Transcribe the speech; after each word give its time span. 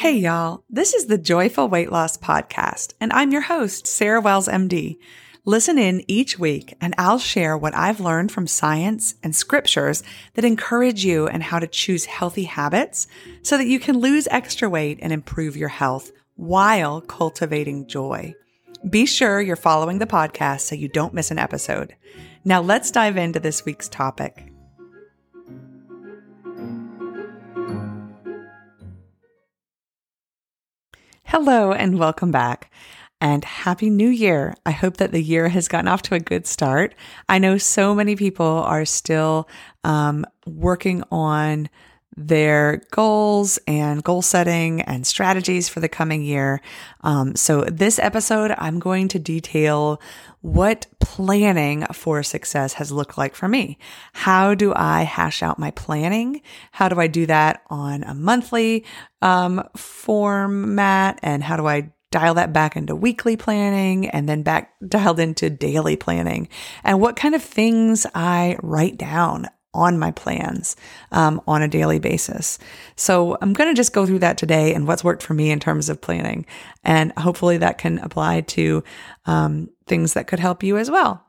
Hey, 0.00 0.16
y'all. 0.16 0.64
This 0.70 0.94
is 0.94 1.08
the 1.08 1.18
Joyful 1.18 1.68
Weight 1.68 1.92
Loss 1.92 2.16
Podcast, 2.16 2.94
and 3.02 3.12
I'm 3.12 3.32
your 3.32 3.42
host, 3.42 3.86
Sarah 3.86 4.22
Wells, 4.22 4.48
MD. 4.48 4.96
Listen 5.44 5.76
in 5.76 6.02
each 6.08 6.38
week, 6.38 6.74
and 6.80 6.94
I'll 6.96 7.18
share 7.18 7.54
what 7.54 7.74
I've 7.74 8.00
learned 8.00 8.32
from 8.32 8.46
science 8.46 9.16
and 9.22 9.36
scriptures 9.36 10.02
that 10.32 10.44
encourage 10.46 11.04
you 11.04 11.28
and 11.28 11.42
how 11.42 11.58
to 11.58 11.66
choose 11.66 12.06
healthy 12.06 12.44
habits 12.44 13.08
so 13.42 13.58
that 13.58 13.66
you 13.66 13.78
can 13.78 13.98
lose 13.98 14.26
extra 14.30 14.70
weight 14.70 14.98
and 15.02 15.12
improve 15.12 15.54
your 15.54 15.68
health 15.68 16.12
while 16.34 17.02
cultivating 17.02 17.86
joy. 17.86 18.34
Be 18.88 19.04
sure 19.04 19.42
you're 19.42 19.54
following 19.54 19.98
the 19.98 20.06
podcast 20.06 20.60
so 20.60 20.76
you 20.76 20.88
don't 20.88 21.12
miss 21.12 21.30
an 21.30 21.38
episode. 21.38 21.94
Now, 22.42 22.62
let's 22.62 22.90
dive 22.90 23.18
into 23.18 23.38
this 23.38 23.66
week's 23.66 23.90
topic. 23.90 24.49
Hello 31.30 31.70
and 31.70 31.96
welcome 31.96 32.32
back. 32.32 32.72
And 33.20 33.44
happy 33.44 33.88
new 33.88 34.08
year. 34.08 34.56
I 34.66 34.72
hope 34.72 34.96
that 34.96 35.12
the 35.12 35.22
year 35.22 35.48
has 35.48 35.68
gotten 35.68 35.86
off 35.86 36.02
to 36.02 36.16
a 36.16 36.18
good 36.18 36.44
start. 36.44 36.92
I 37.28 37.38
know 37.38 37.56
so 37.56 37.94
many 37.94 38.16
people 38.16 38.44
are 38.44 38.84
still 38.84 39.48
um, 39.84 40.26
working 40.44 41.04
on 41.12 41.68
their 42.16 42.82
goals 42.90 43.58
and 43.66 44.02
goal 44.02 44.22
setting 44.22 44.82
and 44.82 45.06
strategies 45.06 45.68
for 45.68 45.80
the 45.80 45.88
coming 45.88 46.22
year. 46.22 46.60
Um, 47.02 47.36
so, 47.36 47.62
this 47.64 47.98
episode, 47.98 48.54
I'm 48.58 48.78
going 48.78 49.08
to 49.08 49.18
detail 49.18 50.00
what 50.42 50.86
planning 51.00 51.84
for 51.92 52.22
success 52.22 52.74
has 52.74 52.90
looked 52.90 53.18
like 53.18 53.34
for 53.34 53.46
me. 53.46 53.78
How 54.12 54.54
do 54.54 54.72
I 54.74 55.02
hash 55.02 55.42
out 55.42 55.58
my 55.58 55.70
planning? 55.72 56.42
How 56.72 56.88
do 56.88 56.98
I 56.98 57.06
do 57.06 57.26
that 57.26 57.62
on 57.68 58.02
a 58.04 58.14
monthly 58.14 58.84
um, 59.20 59.62
format? 59.76 61.18
And 61.22 61.44
how 61.44 61.56
do 61.56 61.66
I 61.66 61.92
dial 62.10 62.34
that 62.34 62.52
back 62.52 62.76
into 62.76 62.96
weekly 62.96 63.36
planning 63.36 64.08
and 64.08 64.28
then 64.28 64.42
back 64.42 64.72
dialed 64.88 65.20
into 65.20 65.48
daily 65.48 65.96
planning 65.96 66.48
and 66.82 67.00
what 67.00 67.16
kind 67.16 67.34
of 67.34 67.42
things 67.42 68.06
I 68.14 68.56
write 68.62 68.96
down 68.98 69.48
on 69.72 69.98
my 69.98 70.10
plans 70.10 70.76
um, 71.12 71.40
on 71.46 71.62
a 71.62 71.68
daily 71.68 71.98
basis. 71.98 72.58
So 72.96 73.38
I'm 73.40 73.52
going 73.52 73.70
to 73.70 73.76
just 73.76 73.92
go 73.92 74.06
through 74.06 74.18
that 74.20 74.38
today 74.38 74.74
and 74.74 74.86
what's 74.86 75.04
worked 75.04 75.22
for 75.22 75.34
me 75.34 75.50
in 75.50 75.60
terms 75.60 75.88
of 75.88 76.00
planning. 76.00 76.46
And 76.82 77.12
hopefully 77.18 77.56
that 77.58 77.78
can 77.78 77.98
apply 77.98 78.42
to 78.42 78.82
um, 79.26 79.70
things 79.86 80.14
that 80.14 80.26
could 80.26 80.40
help 80.40 80.62
you 80.62 80.76
as 80.76 80.90
well. 80.90 81.24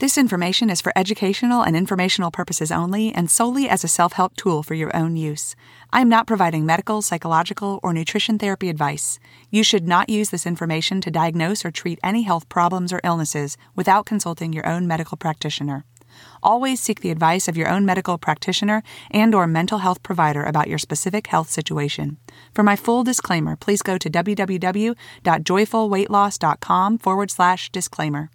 This 0.00 0.18
information 0.18 0.70
is 0.70 0.80
for 0.80 0.92
educational 0.96 1.62
and 1.62 1.76
informational 1.76 2.32
purposes 2.32 2.72
only 2.72 3.14
and 3.14 3.30
solely 3.30 3.68
as 3.68 3.84
a 3.84 3.88
self 3.88 4.14
help 4.14 4.34
tool 4.34 4.64
for 4.64 4.74
your 4.74 4.94
own 4.94 5.14
use. 5.14 5.54
I 5.92 6.00
am 6.00 6.08
not 6.08 6.26
providing 6.26 6.66
medical, 6.66 7.00
psychological, 7.00 7.78
or 7.80 7.92
nutrition 7.92 8.36
therapy 8.36 8.68
advice. 8.68 9.20
You 9.52 9.62
should 9.62 9.86
not 9.86 10.10
use 10.10 10.30
this 10.30 10.46
information 10.46 11.00
to 11.02 11.12
diagnose 11.12 11.64
or 11.64 11.70
treat 11.70 12.00
any 12.02 12.22
health 12.22 12.48
problems 12.48 12.92
or 12.92 13.00
illnesses 13.04 13.56
without 13.76 14.04
consulting 14.04 14.52
your 14.52 14.66
own 14.66 14.88
medical 14.88 15.16
practitioner. 15.16 15.84
Always 16.42 16.80
seek 16.80 17.00
the 17.00 17.10
advice 17.10 17.48
of 17.48 17.56
your 17.56 17.68
own 17.68 17.84
medical 17.84 18.16
practitioner 18.18 18.82
and 19.10 19.34
or 19.34 19.46
mental 19.46 19.78
health 19.78 20.02
provider 20.02 20.42
about 20.42 20.68
your 20.68 20.78
specific 20.78 21.28
health 21.28 21.50
situation. 21.50 22.18
For 22.54 22.62
my 22.62 22.76
full 22.76 23.04
disclaimer, 23.04 23.56
please 23.56 23.82
go 23.82 23.98
to 23.98 24.10
www.joyfulweightloss.com 24.10 26.98
forward 26.98 27.30
slash 27.30 27.70
disclaimer. 27.70 28.30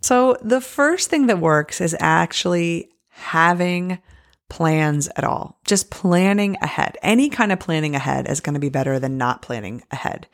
So 0.00 0.36
the 0.42 0.60
first 0.60 1.10
thing 1.10 1.28
that 1.28 1.38
works 1.38 1.80
is 1.80 1.96
actually 2.00 2.90
having 3.08 4.00
plans 4.48 5.08
at 5.16 5.22
all. 5.24 5.58
Just 5.64 5.90
planning 5.90 6.56
ahead. 6.60 6.98
Any 7.02 7.30
kind 7.30 7.52
of 7.52 7.60
planning 7.60 7.94
ahead 7.94 8.28
is 8.28 8.40
going 8.40 8.54
to 8.54 8.60
be 8.60 8.68
better 8.68 8.98
than 8.98 9.16
not 9.16 9.40
planning 9.40 9.82
ahead. 9.90 10.26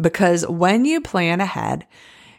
Because 0.00 0.46
when 0.46 0.84
you 0.84 1.00
plan 1.00 1.40
ahead, 1.40 1.86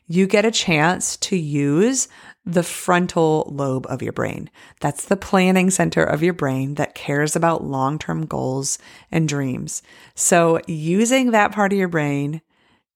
you 0.08 0.28
get 0.28 0.44
a 0.44 0.52
chance 0.52 1.16
to 1.18 1.38
use 1.38 2.10
the 2.46 2.64
frontal 2.64 3.48
lobe 3.54 3.86
of 3.88 4.02
your 4.02 4.14
brain. 4.14 4.50
That's 4.80 5.06
the 5.06 5.18
planning 5.18 5.70
center 5.70 6.04
of 6.04 6.24
your 6.24 6.34
brain 6.34 6.76
that 6.76 6.96
cares 6.96 7.36
about 7.36 7.64
long 7.64 8.00
term 8.00 8.26
goals 8.26 8.80
and 9.12 9.28
dreams. 9.28 9.84
So, 10.16 10.60
using 10.68 11.32
that 11.32 11.52
part 11.52 11.72
of 11.72 11.80
your 11.80 11.88
brain 11.88 12.42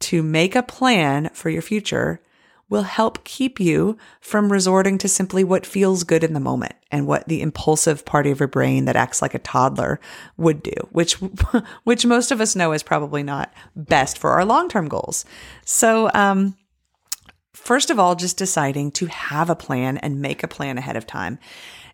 to 0.01 0.23
make 0.23 0.55
a 0.55 0.63
plan 0.63 1.29
for 1.33 1.49
your 1.49 1.61
future 1.61 2.21
will 2.67 2.83
help 2.83 3.23
keep 3.23 3.59
you 3.59 3.95
from 4.19 4.51
resorting 4.51 4.97
to 4.97 5.07
simply 5.07 5.43
what 5.43 5.65
feels 5.65 6.03
good 6.03 6.23
in 6.23 6.33
the 6.33 6.39
moment 6.39 6.73
and 6.91 7.05
what 7.05 7.27
the 7.27 7.41
impulsive 7.41 8.03
part 8.05 8.25
of 8.25 8.39
your 8.39 8.47
brain 8.47 8.85
that 8.85 8.95
acts 8.95 9.21
like 9.21 9.35
a 9.35 9.39
toddler 9.39 9.99
would 10.35 10.63
do, 10.63 10.73
which, 10.91 11.13
which 11.83 12.05
most 12.05 12.31
of 12.31 12.41
us 12.41 12.55
know 12.55 12.73
is 12.73 12.81
probably 12.81 13.21
not 13.21 13.53
best 13.75 14.17
for 14.17 14.31
our 14.31 14.43
long-term 14.43 14.87
goals. 14.87 15.25
So, 15.63 16.09
um, 16.15 16.57
First 17.55 17.89
of 17.89 17.97
all, 17.97 18.15
just 18.15 18.37
deciding 18.37 18.91
to 18.91 19.05
have 19.07 19.49
a 19.49 19.55
plan 19.55 19.97
and 19.97 20.21
make 20.21 20.43
a 20.43 20.47
plan 20.47 20.77
ahead 20.77 20.97
of 20.97 21.07
time. 21.07 21.39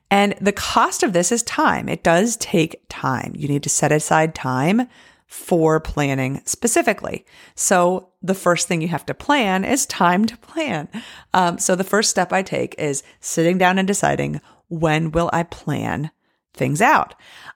And 0.10 0.36
the 0.42 0.52
cost 0.52 1.04
of 1.04 1.14
this 1.14 1.32
is 1.32 1.44
time. 1.44 1.88
It 1.88 2.04
does 2.04 2.36
take 2.38 2.82
time. 2.90 3.34
You 3.36 3.48
need 3.48 3.64
to 3.64 3.70
set 3.70 3.92
aside 3.92 4.36
time 4.36 4.88
for 5.26 5.80
planning 5.80 6.42
specifically. 6.44 7.26
So 7.56 8.10
the 8.22 8.34
first 8.34 8.68
thing 8.68 8.82
you 8.82 8.90
have 8.90 9.06
to 9.06 9.14
plan 9.14 9.64
is 9.64 9.86
time 9.86 10.26
to 10.26 10.38
plan. 10.38 10.90
Um, 11.34 11.58
so 11.58 11.76
the 11.76 11.86
first 11.86 12.10
step 12.10 12.34
I 12.34 12.44
take 12.44 12.76
is 12.78 13.04
sitting 13.22 13.58
down 13.58 13.80
and 13.80 13.88
deciding 13.88 14.42
when 14.68 15.12
will 15.12 15.30
I 15.32 15.44
plan 15.44 16.12
things 16.54 16.82
out. 16.82 17.16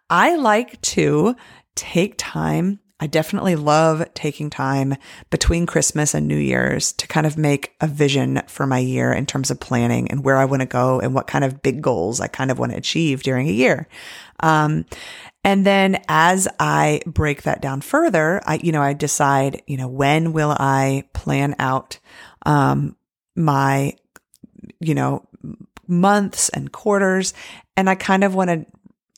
I 0.09 0.37
like 0.37 0.79
to 0.81 1.35
take 1.75 2.15
time 2.17 2.79
I 2.99 3.07
definitely 3.07 3.57
love 3.57 4.05
taking 4.13 4.49
time 4.49 4.95
between 5.29 5.65
Christmas 5.65 6.13
and 6.13 6.27
New 6.27 6.37
Year's 6.37 6.93
to 6.93 7.07
kind 7.07 7.27
of 7.27 7.37
make 7.37 7.73
a 7.81 7.87
vision 7.87 8.41
for 8.47 8.65
my 8.65 8.79
year 8.79 9.11
in 9.11 9.25
terms 9.25 9.51
of 9.51 9.59
planning 9.59 10.09
and 10.09 10.23
where 10.23 10.37
I 10.37 10.45
want 10.45 10.61
to 10.61 10.65
go 10.65 11.01
and 11.01 11.13
what 11.13 11.27
kind 11.27 11.43
of 11.43 11.61
big 11.61 11.81
goals 11.81 12.21
I 12.21 12.27
kind 12.27 12.51
of 12.51 12.57
want 12.57 12.71
to 12.71 12.77
achieve 12.77 13.21
during 13.21 13.49
a 13.49 13.51
year. 13.51 13.89
Um, 14.39 14.85
and 15.43 15.65
then 15.65 16.01
as 16.07 16.47
I 16.57 17.01
break 17.05 17.43
that 17.43 17.61
down 17.61 17.81
further, 17.81 18.41
I, 18.45 18.59
you 18.63 18.71
know, 18.71 18.81
I 18.81 18.93
decide, 18.93 19.61
you 19.67 19.75
know, 19.75 19.89
when 19.89 20.31
will 20.31 20.55
I 20.57 21.03
plan 21.13 21.55
out, 21.59 21.99
um, 22.45 22.95
my, 23.35 23.93
you 24.79 24.95
know, 24.95 25.27
months 25.85 26.49
and 26.49 26.71
quarters. 26.71 27.33
And 27.75 27.89
I 27.89 27.95
kind 27.95 28.23
of 28.23 28.33
want 28.33 28.49
to 28.49 28.65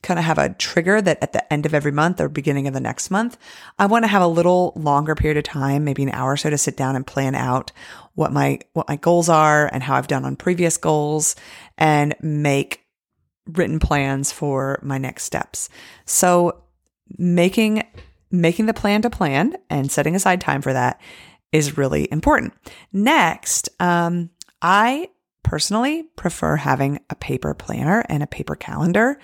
kind 0.04 0.20
of 0.20 0.26
have 0.26 0.38
a 0.38 0.54
trigger 0.54 1.02
that 1.02 1.18
at 1.22 1.34
the 1.34 1.52
end 1.52 1.66
of 1.66 1.74
every 1.74 1.92
month 1.92 2.22
or 2.22 2.30
beginning 2.30 2.68
of 2.68 2.74
the 2.74 2.80
next 2.80 3.10
month, 3.10 3.38
I 3.80 3.88
want 3.88 4.04
to 4.04 4.08
have 4.08 4.22
a 4.22 4.28
little 4.28 4.74
longer 4.76 5.16
period 5.16 5.38
of 5.38 5.44
time, 5.44 5.84
maybe 5.84 6.04
an 6.04 6.12
hour 6.12 6.34
or 6.34 6.38
so 6.38 6.50
to 6.50 6.58
sit 6.58 6.78
down 6.78 6.96
and 6.96 7.06
plan 7.06 7.36
out 7.36 7.72
what 8.14 8.32
my, 8.32 8.60
what 8.74 8.88
my 8.88 8.96
goals 8.96 9.28
are 9.28 9.70
and 9.74 9.82
how 9.82 9.96
I've 9.96 10.08
done 10.08 10.24
on 10.24 10.36
previous 10.36 10.78
goals 10.78 11.36
and 11.78 12.16
make 12.22 12.84
written 13.48 13.80
plans 13.80 14.32
for 14.32 14.80
my 14.84 14.98
next 14.98 15.24
steps. 15.24 15.70
So 16.06 16.64
making, 17.18 17.84
making 18.30 18.68
the 18.68 18.74
plan 18.74 19.02
to 19.02 19.10
plan 19.10 19.58
and 19.70 19.92
setting 19.92 20.16
aside 20.16 20.42
time 20.42 20.62
for 20.62 20.74
that 20.74 21.02
is 21.52 21.78
really 21.78 22.12
important. 22.12 22.54
Next, 22.92 23.70
um, 23.80 24.30
I 24.62 25.10
personally 25.48 26.04
prefer 26.18 26.58
having 26.58 27.00
a 27.10 27.16
paper 27.16 27.54
planner 27.54 28.04
and 28.10 28.22
a 28.22 28.28
paper 28.28 28.54
calendar. 28.54 29.18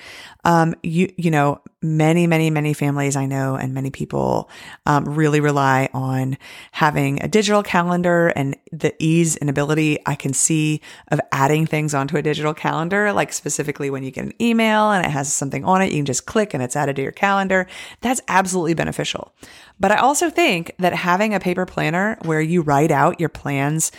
Um, 0.45 0.73
you, 0.81 1.11
you 1.17 1.29
know, 1.29 1.59
many, 1.81 2.28
many, 2.28 2.50
many 2.50 2.73
families 2.73 3.17
I 3.17 3.25
know 3.25 3.56
and 3.56 3.73
many 3.73 3.91
people, 3.91 4.50
um, 4.85 5.03
really 5.03 5.41
rely 5.41 5.89
on 5.94 6.38
having 6.72 7.22
a 7.22 7.28
digital 7.28 7.61
calendar 7.61 8.29
and 8.29 8.56
the 8.72 8.95
ease 9.00 9.35
and 9.35 9.50
ability 9.50 10.00
I 10.06 10.16
can 10.16 10.31
see 10.31 10.79
of 11.09 11.19
adding 11.34 11.66
things 11.66 11.94
onto 11.94 12.16
a 12.16 12.22
digital 12.22 12.53
calendar, 12.53 13.11
like 13.11 13.34
specifically 13.34 13.90
when 13.90 14.03
you 14.03 14.11
get 14.11 14.23
an 14.23 14.41
email 14.41 14.91
and 14.91 15.05
it 15.05 15.09
has 15.09 15.34
something 15.34 15.66
on 15.66 15.81
it, 15.81 15.91
you 15.91 15.97
can 15.97 16.05
just 16.05 16.25
click 16.25 16.53
and 16.53 16.64
it's 16.64 16.78
added 16.78 16.96
to 16.96 17.02
your 17.02 17.11
calendar. 17.11 17.67
That's 17.99 18.22
absolutely 18.29 18.76
beneficial. 18.76 19.34
But 19.78 19.91
I 19.91 19.97
also 19.97 20.29
think 20.29 20.73
that 20.79 20.93
having 20.93 21.34
a 21.34 21.41
paper 21.41 21.66
planner 21.66 22.17
where 22.22 22.40
you 22.40 22.61
write 22.61 22.91
out 22.91 23.19
your 23.19 23.28
plans 23.28 23.91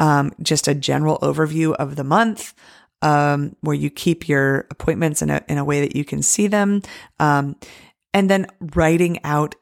um, 0.00 0.32
just 0.42 0.66
a 0.66 0.74
general 0.74 1.18
overview 1.18 1.74
of 1.74 1.94
the 1.94 2.02
month, 2.02 2.54
um, 3.02 3.54
where 3.60 3.76
you 3.76 3.90
keep 3.90 4.28
your 4.28 4.66
appointments 4.70 5.22
in 5.22 5.30
a, 5.30 5.42
in 5.48 5.58
a 5.58 5.64
way 5.64 5.80
that 5.80 5.94
you 5.94 6.04
can 6.04 6.22
see 6.22 6.48
them. 6.48 6.82
Um, 7.20 7.56
and 8.12 8.28
then 8.28 8.46
writing 8.74 9.22
out 9.22 9.54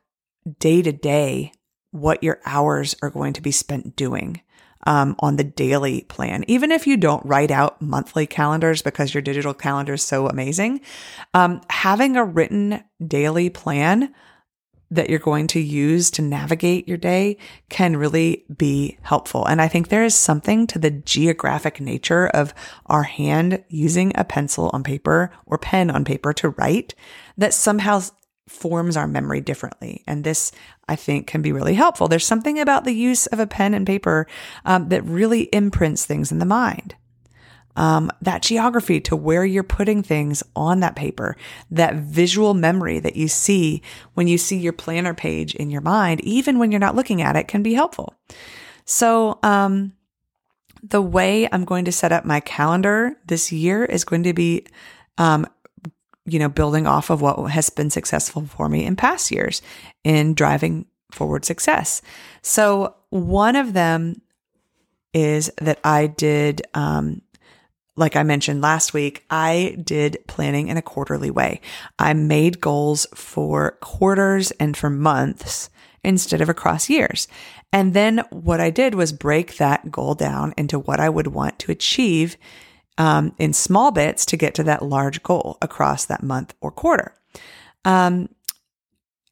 day 0.59 0.81
to 0.81 0.93
day 0.93 1.53
what 1.91 2.23
your 2.23 2.41
hours 2.47 2.97
are 3.03 3.11
going 3.11 3.35
to 3.35 3.43
be 3.43 3.51
spent 3.51 3.95
doing. 3.97 4.41
Um, 4.87 5.17
on 5.19 5.37
the 5.37 5.45
daily 5.45 6.03
plan. 6.03 6.45
Even 6.47 6.71
if 6.71 6.87
you 6.87 6.97
don't 6.97 7.27
write 7.27 7.51
out 7.51 7.83
monthly 7.83 8.27
calendars 8.27 8.81
because 8.81 9.13
your 9.13 9.21
digital 9.21 9.53
calendar 9.53 9.95
is 9.95 10.05
so 10.05 10.29
amazing, 10.29 10.81
um, 11.35 11.61
having 11.69 12.17
a 12.17 12.25
written 12.25 12.83
daily 13.05 13.51
plan 13.51 14.15
that 14.91 15.11
you're 15.11 15.19
going 15.19 15.47
to 15.49 15.61
use 15.61 16.11
to 16.11 16.23
navigate 16.23 16.89
your 16.89 16.97
day 16.97 17.37
can 17.69 17.97
really 17.97 18.45
be 18.57 18.99
helpful. 19.03 19.45
And 19.45 19.61
I 19.61 19.69
think 19.69 19.89
there 19.89 20.05
is 20.05 20.15
something 20.15 20.67
to 20.69 20.79
the 20.79 20.91
geographic 20.91 21.81
nature 21.81 22.29
of 22.29 22.55
our 22.87 23.03
hand 23.03 23.65
using 23.69 24.13
a 24.15 24.25
pencil 24.25 24.71
on 24.73 24.83
paper 24.83 25.31
or 25.47 25.59
pen 25.59 25.91
on 25.91 26.05
paper 26.05 26.33
to 26.35 26.51
write 26.51 26.95
that 27.37 27.55
somehow 27.55 28.01
forms 28.49 28.97
our 28.97 29.07
memory 29.07 29.41
differently. 29.41 30.03
And 30.07 30.25
this, 30.25 30.53
I 30.89 30.97
think, 30.97 31.27
can 31.27 31.43
be 31.43 31.53
really 31.53 31.75
helpful. 31.75 32.09
There's 32.09 32.27
something 32.27 32.59
about 32.59 32.85
the 32.85 32.95
use 32.95 33.27
of 33.27 33.41
a 33.41 33.47
pen 33.47 33.75
and 33.75 33.87
paper 33.87 34.27
um, 34.65 34.89
that 34.89 35.05
really 35.05 35.43
imprints 35.53 36.07
things 36.07 36.33
in 36.33 36.39
the 36.39 36.47
mind. 36.47 36.95
Um, 37.79 38.11
that 38.21 38.43
geography 38.43 39.01
to 39.03 39.17
where 39.17 39.45
you're 39.45 39.63
putting 39.63 40.03
things 40.03 40.43
on 40.57 40.81
that 40.81 40.97
paper, 40.97 41.37
that 41.71 41.95
visual 41.95 42.53
memory 42.53 42.99
that 42.99 43.17
you 43.17 43.29
see 43.29 43.83
when 44.15 44.27
you 44.27 44.37
see 44.37 44.59
your 44.59 44.73
planner 44.73 45.15
page 45.15 45.55
in 45.55 45.71
your 45.71 45.81
mind, 45.81 46.21
even 46.23 46.59
when 46.59 46.73
you're 46.73 46.81
not 46.81 46.97
looking 46.97 47.23
at 47.23 47.37
it, 47.37 47.49
can 47.49 47.63
be 47.63 47.75
helpful. 47.75 48.15
So, 48.85 49.39
um, 49.43 49.93
the 50.83 51.03
way 51.03 51.49
I'm 51.51 51.65
going 51.65 51.85
to 51.87 51.93
set 51.93 52.13
up 52.13 52.25
my 52.25 52.41
calendar 52.41 53.17
this 53.27 53.51
year 53.51 53.85
is 53.85 54.05
going 54.05 54.23
to 54.25 54.33
be 54.33 54.67
um, 55.19 55.47
you 56.29 56.39
know, 56.39 56.49
building 56.49 56.87
off 56.87 57.11
of 57.11 57.23
what 57.23 57.51
has 57.51 57.71
been 57.71 57.91
successful 57.91 58.47
for 58.47 58.69
me 58.69 58.85
in 58.85 58.97
past 58.97 59.31
years 59.31 59.63
in 60.05 60.35
driving 60.35 60.87
forward 61.11 61.45
success. 61.45 62.03
So 62.43 62.95
one 63.11 63.57
of 63.57 63.73
them 63.73 64.21
is 65.15 65.51
that 65.61 65.79
I 65.83 66.07
did, 66.07 66.63
um, 66.75 67.23
like 67.99 68.17
I 68.17 68.23
mentioned 68.23 68.63
last 68.63 68.95
week, 68.95 69.25
I 69.29 69.77
did 69.83 70.19
planning 70.29 70.69
in 70.69 70.77
a 70.77 70.83
quarterly 70.83 71.31
way. 71.31 71.61
I 71.99 72.15
made 72.15 72.61
goals 72.61 73.07
for 73.13 73.73
quarters 73.81 74.53
and 74.53 74.77
for 74.77 74.89
months 74.89 75.69
instead 76.05 76.41
of 76.41 76.49
across 76.49 76.89
years. 76.89 77.27
And 77.73 77.93
then 77.93 78.23
what 78.31 78.61
I 78.61 78.71
did 78.71 78.95
was 78.95 79.13
break 79.13 79.57
that 79.57 79.91
goal 79.91 80.15
down 80.15 80.55
into 80.57 80.79
what 80.79 81.01
I 81.01 81.09
would 81.09 81.27
want 81.27 81.59
to 81.61 81.73
achieve 81.73 82.37
um, 82.97 83.35
in 83.39 83.53
small 83.53 83.91
bits 83.91 84.25
to 84.27 84.37
get 84.37 84.55
to 84.55 84.63
that 84.65 84.83
large 84.83 85.23
goal 85.23 85.59
across 85.61 86.05
that 86.07 86.23
month 86.23 86.55
or 86.61 86.71
quarter. 86.71 87.15
Um, 87.85 88.29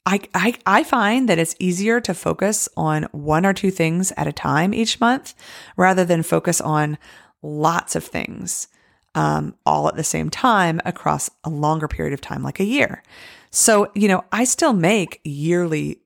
I, 0.04 0.20
I, 0.34 0.54
I 0.66 0.84
find 0.84 1.28
that 1.28 1.38
it's 1.38 1.56
easier 1.58 2.00
to 2.00 2.14
focus 2.14 2.68
on 2.76 3.04
one 3.10 3.44
or 3.44 3.52
two 3.52 3.70
things 3.70 4.12
at 4.16 4.28
a 4.28 4.32
time 4.32 4.74
each 4.74 5.00
month 5.00 5.34
rather 5.76 6.04
than 6.04 6.22
focus 6.22 6.60
on 6.60 6.98
lots 7.42 7.96
of 7.96 8.04
things 8.04 8.68
um, 9.14 9.54
all 9.64 9.88
at 9.88 9.96
the 9.96 10.04
same 10.04 10.28
time 10.28 10.80
across 10.84 11.30
a 11.42 11.50
longer 11.50 11.88
period 11.88 12.12
of 12.12 12.20
time, 12.20 12.42
like 12.42 12.60
a 12.60 12.64
year. 12.64 13.02
So, 13.50 13.90
you 13.94 14.08
know, 14.08 14.24
I 14.30 14.44
still 14.44 14.74
make 14.74 15.20
yearly 15.24 16.00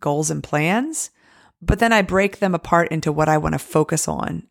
goals 0.00 0.30
and 0.30 0.42
plans, 0.42 1.10
but 1.62 1.78
then 1.78 1.92
I 1.92 2.02
break 2.02 2.40
them 2.40 2.54
apart 2.54 2.88
into 2.88 3.12
what 3.12 3.28
I 3.28 3.38
want 3.38 3.52
to 3.52 3.58
focus 3.60 4.08
on 4.08 4.48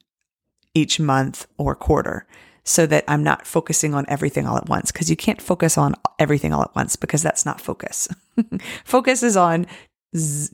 each 0.73 0.99
month 0.99 1.45
or 1.57 1.75
quarter 1.75 2.25
so 2.63 2.85
that 2.87 3.03
I'm 3.07 3.23
not 3.23 3.45
focusing 3.45 3.93
on 3.93 4.05
everything 4.07 4.47
all 4.47 4.57
at 4.57 4.69
once 4.69 4.91
because 4.91 5.09
you 5.09 5.15
can't 5.15 5.41
focus 5.41 5.77
on 5.77 5.93
everything 6.17 6.53
all 6.53 6.63
at 6.63 6.75
once 6.75 6.95
because 6.95 7.21
that's 7.21 7.45
not 7.45 7.61
focus. 7.61 8.07
focus 8.85 9.23
is 9.23 9.37
on 9.37 9.67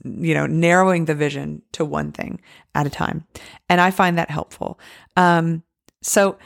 you 0.03 0.33
know 0.33 0.47
narrowing 0.47 1.05
the 1.05 1.13
vision 1.13 1.61
to 1.71 1.85
one 1.85 2.11
thing 2.11 2.41
at 2.73 2.87
a 2.87 2.89
time 2.89 3.27
and 3.69 3.79
i 3.79 3.91
find 3.91 4.17
that 4.17 4.31
helpful 4.31 4.79
um, 5.17 5.61
so 6.01 6.37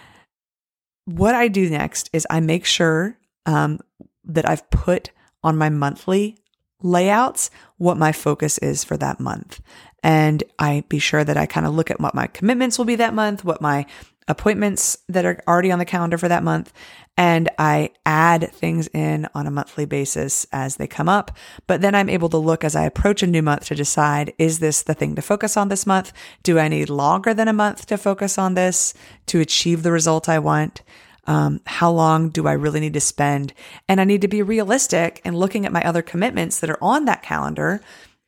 what 1.05 1.35
i 1.35 1.47
do 1.47 1.69
next 1.69 2.09
is 2.13 2.25
i 2.29 2.39
make 2.39 2.65
sure 2.65 3.17
um, 3.45 3.79
that 4.23 4.47
i've 4.47 4.69
put 4.69 5.11
on 5.43 5.57
my 5.57 5.69
monthly 5.69 6.37
layouts 6.81 7.49
what 7.77 7.97
my 7.97 8.11
focus 8.11 8.57
is 8.59 8.83
for 8.83 8.97
that 8.97 9.19
month. 9.19 9.61
And 10.03 10.43
i 10.59 10.83
be 10.87 10.99
sure 10.99 11.23
that 11.23 11.37
i 11.37 11.45
kind 11.45 11.65
of 11.65 11.73
look 11.73 11.89
at 11.89 11.99
what 11.99 12.13
my 12.13 12.27
commitments 12.27 12.77
will 12.77 12.85
be 12.85 12.95
that 12.95 13.13
month 13.13 13.43
what 13.43 13.61
my 13.61 13.85
appointments 14.27 14.97
that 15.07 15.25
are 15.25 15.39
already 15.47 15.71
on 15.71 15.79
the 15.79 15.85
calendar 15.85 16.17
for 16.17 16.27
that 16.27 16.43
month. 16.43 16.73
And 17.17 17.49
I 17.57 17.91
add 18.05 18.51
things 18.51 18.87
in 18.87 19.27
on 19.33 19.47
a 19.47 19.51
monthly 19.51 19.85
basis 19.85 20.45
as 20.51 20.75
they 20.75 20.87
come 20.87 21.07
up. 21.07 21.31
But 21.67 21.81
then 21.81 21.95
I'm 21.95 22.09
able 22.09 22.29
to 22.29 22.37
look 22.37 22.63
as 22.63 22.75
I 22.75 22.85
approach 22.85 23.23
a 23.23 23.27
new 23.27 23.41
month 23.41 23.67
to 23.67 23.75
decide, 23.75 24.33
is 24.37 24.59
this 24.59 24.81
the 24.81 24.93
thing 24.93 25.15
to 25.15 25.21
focus 25.21 25.55
on 25.55 25.69
this 25.69 25.85
month? 25.85 26.11
Do 26.43 26.59
I 26.59 26.67
need 26.67 26.89
longer 26.89 27.33
than 27.33 27.47
a 27.47 27.53
month 27.53 27.85
to 27.87 27.97
focus 27.97 28.37
on 28.37 28.55
this 28.55 28.93
to 29.27 29.39
achieve 29.39 29.83
the 29.83 29.91
result 29.91 30.27
I 30.27 30.39
want? 30.39 30.81
Um, 31.27 31.61
how 31.65 31.89
long 31.89 32.29
do 32.29 32.47
I 32.47 32.53
really 32.53 32.79
need 32.79 32.93
to 32.93 32.99
spend? 32.99 33.53
And 33.87 34.01
I 34.01 34.03
need 34.03 34.21
to 34.21 34.27
be 34.27 34.41
realistic 34.41 35.21
and 35.23 35.37
looking 35.37 35.65
at 35.65 35.71
my 35.71 35.83
other 35.83 36.01
commitments 36.01 36.59
that 36.59 36.69
are 36.69 36.83
on 36.83 37.05
that 37.05 37.23
calendar 37.23 37.81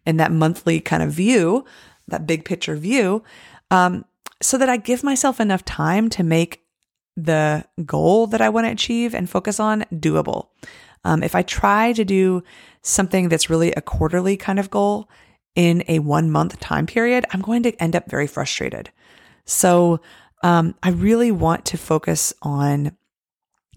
in 0.06 0.18
that 0.18 0.32
monthly 0.32 0.80
kind 0.80 1.04
of 1.04 1.12
view, 1.12 1.66
that 2.08 2.26
big 2.26 2.46
picture 2.46 2.76
view. 2.76 3.24
Um, 3.70 4.06
so 4.42 4.58
that 4.58 4.70
I 4.70 4.78
give 4.78 5.04
myself 5.04 5.40
enough 5.40 5.66
time 5.66 6.10
to 6.12 6.24
make 6.24 6.64
the 7.16 7.66
goal 7.86 8.28
that 8.28 8.42
I 8.42 8.50
want 8.50 8.68
to 8.68 8.72
achieve 8.72 9.16
and 9.16 9.30
focus 9.30 9.60
on 9.60 9.86
doable. 9.92 10.50
Um, 11.04 11.24
if 11.24 11.36
I 11.36 11.42
try 11.42 11.94
to 11.94 12.06
do 12.06 12.44
something 12.84 13.30
that's 13.30 13.50
really 13.50 13.72
a 13.74 13.82
quarterly 13.82 14.38
kind 14.38 14.60
of 14.60 14.70
goal 14.70 15.10
in 15.56 15.84
a 15.88 16.00
one 16.00 16.30
month 16.30 16.60
time 16.60 16.86
period, 16.86 17.26
I'm 17.32 17.42
going 17.42 17.64
to 17.64 17.82
end 17.82 17.96
up 17.96 18.10
very 18.10 18.28
frustrated. 18.28 18.92
So 19.46 20.02
um, 20.44 20.76
I 20.84 20.90
really 20.90 21.32
want 21.32 21.66
to 21.66 21.78
focus 21.78 22.34
on 22.42 22.96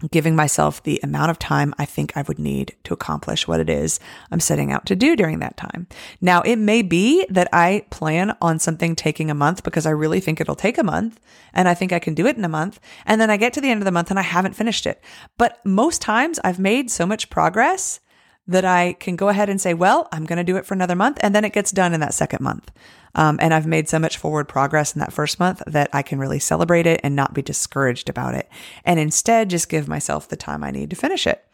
giving 0.09 0.35
myself 0.35 0.81
the 0.83 0.99
amount 1.03 1.31
of 1.31 1.39
time 1.39 1.73
I 1.77 1.85
think 1.85 2.15
I 2.15 2.23
would 2.23 2.39
need 2.39 2.75
to 2.85 2.93
accomplish 2.93 3.47
what 3.47 3.59
it 3.59 3.69
is 3.69 3.99
I'm 4.31 4.39
setting 4.39 4.71
out 4.71 4.85
to 4.87 4.95
do 4.95 5.15
during 5.15 5.39
that 5.39 5.57
time. 5.57 5.87
Now, 6.19 6.41
it 6.41 6.57
may 6.57 6.81
be 6.81 7.25
that 7.29 7.49
I 7.53 7.85
plan 7.89 8.35
on 8.41 8.59
something 8.59 8.95
taking 8.95 9.29
a 9.29 9.35
month 9.35 9.63
because 9.63 9.85
I 9.85 9.91
really 9.91 10.19
think 10.19 10.41
it'll 10.41 10.55
take 10.55 10.77
a 10.77 10.83
month 10.83 11.19
and 11.53 11.67
I 11.67 11.73
think 11.73 11.93
I 11.93 11.99
can 11.99 12.13
do 12.13 12.25
it 12.25 12.37
in 12.37 12.45
a 12.45 12.49
month. 12.49 12.79
And 13.05 13.19
then 13.19 13.29
I 13.29 13.37
get 13.37 13.53
to 13.53 13.61
the 13.61 13.69
end 13.69 13.81
of 13.81 13.85
the 13.85 13.91
month 13.91 14.09
and 14.09 14.19
I 14.19 14.23
haven't 14.23 14.55
finished 14.55 14.85
it. 14.85 15.03
But 15.37 15.63
most 15.65 16.01
times 16.01 16.39
I've 16.43 16.59
made 16.59 16.89
so 16.89 17.05
much 17.05 17.29
progress 17.29 17.99
that 18.47 18.65
I 18.65 18.93
can 18.93 19.15
go 19.15 19.29
ahead 19.29 19.49
and 19.49 19.61
say, 19.61 19.73
well, 19.73 20.07
I'm 20.11 20.25
going 20.25 20.37
to 20.37 20.43
do 20.43 20.57
it 20.57 20.65
for 20.65 20.73
another 20.73 20.95
month. 20.95 21.19
And 21.21 21.33
then 21.33 21.45
it 21.45 21.53
gets 21.53 21.71
done 21.71 21.93
in 21.93 21.99
that 21.99 22.13
second 22.13 22.41
month. 22.41 22.71
Um, 23.13 23.37
and 23.41 23.53
I've 23.53 23.67
made 23.67 23.89
so 23.89 23.99
much 23.99 24.17
forward 24.17 24.47
progress 24.47 24.95
in 24.95 24.99
that 24.99 25.13
first 25.13 25.39
month 25.39 25.61
that 25.67 25.89
I 25.93 26.01
can 26.01 26.19
really 26.19 26.39
celebrate 26.39 26.87
it 26.87 27.01
and 27.03 27.15
not 27.15 27.33
be 27.33 27.41
discouraged 27.41 28.09
about 28.09 28.35
it. 28.35 28.49
And 28.85 28.99
instead, 28.99 29.49
just 29.49 29.69
give 29.69 29.87
myself 29.87 30.27
the 30.27 30.35
time 30.35 30.63
I 30.63 30.71
need 30.71 30.89
to 30.89 30.95
finish 30.95 31.27
it. 31.27 31.45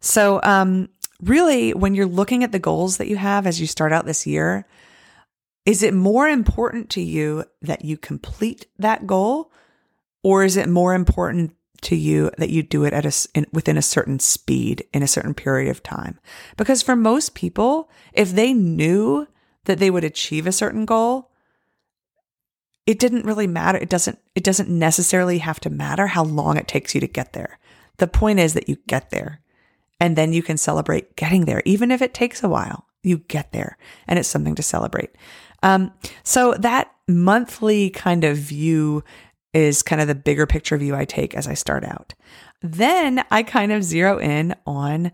So, 0.00 0.40
um, 0.42 0.88
really, 1.22 1.72
when 1.72 1.94
you're 1.94 2.06
looking 2.06 2.44
at 2.44 2.52
the 2.52 2.58
goals 2.58 2.96
that 2.98 3.08
you 3.08 3.16
have 3.16 3.46
as 3.46 3.60
you 3.60 3.66
start 3.66 3.92
out 3.92 4.06
this 4.06 4.26
year, 4.26 4.66
is 5.64 5.82
it 5.82 5.94
more 5.94 6.28
important 6.28 6.90
to 6.90 7.00
you 7.00 7.44
that 7.62 7.84
you 7.84 7.96
complete 7.96 8.66
that 8.78 9.06
goal? 9.06 9.52
Or 10.24 10.42
is 10.42 10.56
it 10.56 10.68
more 10.68 10.94
important 10.94 11.54
to 11.88 11.96
you 11.96 12.30
that 12.36 12.50
you 12.50 12.62
do 12.62 12.84
it 12.84 12.92
at 12.92 13.06
a 13.06 13.28
in, 13.34 13.46
within 13.50 13.78
a 13.78 13.82
certain 13.82 14.18
speed 14.18 14.86
in 14.92 15.02
a 15.02 15.08
certain 15.08 15.32
period 15.32 15.70
of 15.70 15.82
time. 15.82 16.18
Because 16.58 16.82
for 16.82 16.94
most 16.94 17.34
people, 17.34 17.90
if 18.12 18.32
they 18.32 18.52
knew 18.52 19.26
that 19.64 19.78
they 19.78 19.90
would 19.90 20.04
achieve 20.04 20.46
a 20.46 20.52
certain 20.52 20.84
goal, 20.84 21.30
it 22.86 22.98
didn't 22.98 23.24
really 23.24 23.46
matter. 23.46 23.78
It 23.78 23.88
doesn't 23.88 24.18
it 24.34 24.44
doesn't 24.44 24.68
necessarily 24.68 25.38
have 25.38 25.60
to 25.60 25.70
matter 25.70 26.08
how 26.08 26.24
long 26.24 26.58
it 26.58 26.68
takes 26.68 26.94
you 26.94 27.00
to 27.00 27.08
get 27.08 27.32
there. 27.32 27.58
The 27.96 28.06
point 28.06 28.38
is 28.38 28.52
that 28.52 28.68
you 28.68 28.76
get 28.86 29.10
there. 29.10 29.40
And 30.00 30.14
then 30.14 30.32
you 30.32 30.42
can 30.42 30.58
celebrate 30.58 31.16
getting 31.16 31.46
there 31.46 31.62
even 31.64 31.90
if 31.90 32.02
it 32.02 32.14
takes 32.14 32.44
a 32.44 32.48
while. 32.48 32.86
You 33.02 33.18
get 33.18 33.52
there 33.52 33.78
and 34.06 34.18
it's 34.18 34.28
something 34.28 34.54
to 34.56 34.62
celebrate. 34.62 35.10
Um, 35.62 35.92
so 36.22 36.52
that 36.54 36.92
monthly 37.08 37.90
kind 37.90 38.24
of 38.24 38.36
view 38.36 39.02
is 39.52 39.82
kind 39.82 40.00
of 40.00 40.08
the 40.08 40.14
bigger 40.14 40.46
picture 40.46 40.76
view 40.76 40.94
I 40.94 41.04
take 41.04 41.34
as 41.34 41.46
I 41.46 41.54
start 41.54 41.84
out. 41.84 42.14
Then 42.62 43.24
I 43.30 43.42
kind 43.42 43.72
of 43.72 43.84
zero 43.84 44.18
in 44.18 44.54
on 44.66 45.12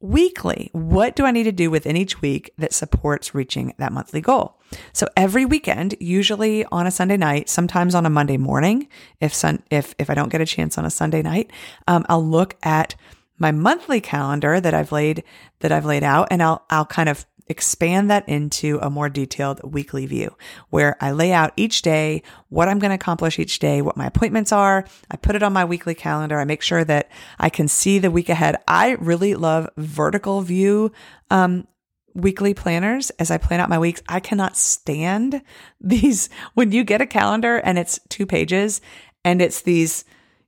weekly. 0.00 0.70
What 0.72 1.14
do 1.14 1.24
I 1.24 1.30
need 1.30 1.44
to 1.44 1.52
do 1.52 1.70
within 1.70 1.96
each 1.96 2.20
week 2.20 2.52
that 2.58 2.72
supports 2.72 3.34
reaching 3.34 3.74
that 3.78 3.92
monthly 3.92 4.20
goal? 4.20 4.58
So 4.92 5.06
every 5.16 5.44
weekend, 5.44 5.94
usually 6.00 6.64
on 6.66 6.86
a 6.86 6.90
Sunday 6.90 7.16
night, 7.16 7.48
sometimes 7.48 7.94
on 7.94 8.06
a 8.06 8.10
Monday 8.10 8.36
morning, 8.36 8.88
if 9.20 9.34
sun, 9.34 9.62
if 9.70 9.94
if 9.98 10.08
I 10.08 10.14
don't 10.14 10.30
get 10.30 10.40
a 10.40 10.46
chance 10.46 10.78
on 10.78 10.84
a 10.84 10.90
Sunday 10.90 11.22
night, 11.22 11.50
um, 11.86 12.06
I'll 12.08 12.24
look 12.24 12.56
at 12.62 12.94
my 13.38 13.50
monthly 13.50 14.00
calendar 14.00 14.60
that 14.60 14.74
I've 14.74 14.92
laid 14.92 15.24
that 15.60 15.72
I've 15.72 15.86
laid 15.86 16.02
out, 16.02 16.28
and 16.30 16.42
I'll 16.42 16.64
I'll 16.70 16.86
kind 16.86 17.08
of 17.08 17.26
expand 17.50 18.10
that 18.10 18.26
into 18.28 18.78
a 18.80 18.88
more 18.88 19.08
detailed 19.08 19.60
weekly 19.64 20.06
view 20.06 20.36
where 20.70 20.96
I 21.00 21.10
lay 21.10 21.32
out 21.32 21.52
each 21.56 21.82
day 21.82 22.22
what 22.48 22.68
I'm 22.68 22.78
going 22.78 22.90
to 22.90 22.94
accomplish 22.94 23.38
each 23.40 23.58
day, 23.58 23.82
what 23.82 23.96
my 23.96 24.06
appointments 24.06 24.52
are. 24.52 24.84
I 25.10 25.16
put 25.16 25.34
it 25.34 25.42
on 25.42 25.52
my 25.52 25.64
weekly 25.64 25.96
calendar. 25.96 26.38
I 26.38 26.44
make 26.44 26.62
sure 26.62 26.84
that 26.84 27.10
I 27.38 27.50
can 27.50 27.66
see 27.66 27.98
the 27.98 28.10
week 28.10 28.28
ahead. 28.28 28.56
I 28.68 28.92
really 28.92 29.34
love 29.34 29.68
vertical 29.76 30.42
view 30.42 30.92
um, 31.28 31.66
weekly 32.14 32.54
planners 32.54 33.10
as 33.18 33.32
I 33.32 33.38
plan 33.38 33.60
out 33.60 33.68
my 33.68 33.78
weeks. 33.78 34.02
I 34.08 34.20
cannot 34.20 34.56
stand 34.56 35.42
these 35.80 36.30
when 36.54 36.70
you 36.70 36.84
get 36.84 37.00
a 37.00 37.06
calendar 37.06 37.56
and 37.56 37.78
it's 37.78 37.98
two 38.08 38.26
pages 38.26 38.80
and 39.24 39.42
it's 39.42 39.62
these, 39.62 40.04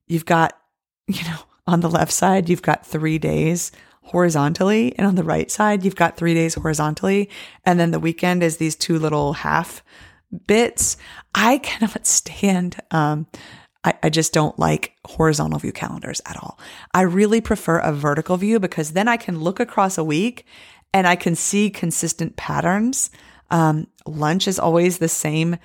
you've 0.07 0.27
got, 0.27 0.57
you 1.09 1.25
know, 1.25 1.39
on 1.67 1.81
the 1.81 1.91
left 1.91 2.13
side, 2.13 2.49
you've 2.49 2.63
got 2.63 2.87
three 2.87 3.19
days 3.19 3.73
horizontally. 4.03 4.97
And 4.99 5.07
on 5.07 5.15
the 5.15 5.25
right 5.25 5.51
side, 5.51 5.85
you've 5.85 5.97
got 5.97 6.17
three 6.17 6.35
days 6.35 6.55
horizontally. 6.55 7.31
And 7.65 7.81
then 7.81 7.91
the 7.91 8.01
weekend 8.01 8.43
is 8.43 8.57
these 8.57 8.77
two 8.77 8.99
little 8.99 9.33
half 9.33 9.83
bits. 10.47 10.97
I 11.35 11.59
cannot 11.59 12.07
stand, 12.07 12.77
um, 12.91 13.27
I, 13.85 13.95
I 14.03 14.11
just 14.11 14.33
don't 14.33 14.59
like 14.59 14.95
horizontal 15.07 15.59
view 15.59 15.73
calendars 15.73 16.21
at 16.27 16.37
all. 16.37 16.59
I 16.95 17.03
really 17.03 17.41
prefer 17.41 17.79
a 17.79 17.93
vertical 17.93 18.37
view 18.37 18.61
because 18.61 18.93
then 18.93 19.09
I 19.09 19.17
can 19.17 19.41
look 19.41 19.61
across 19.61 19.99
a 19.99 20.05
week 20.05 20.47
and 20.93 21.07
I 21.07 21.17
can 21.17 21.35
see 21.35 21.71
consistent 21.71 22.37
patterns. 22.37 23.11
Um, 23.51 23.87
lunch 24.07 24.47
is 24.47 24.59
always 24.59 24.99
the 24.99 25.09
same 25.09 25.57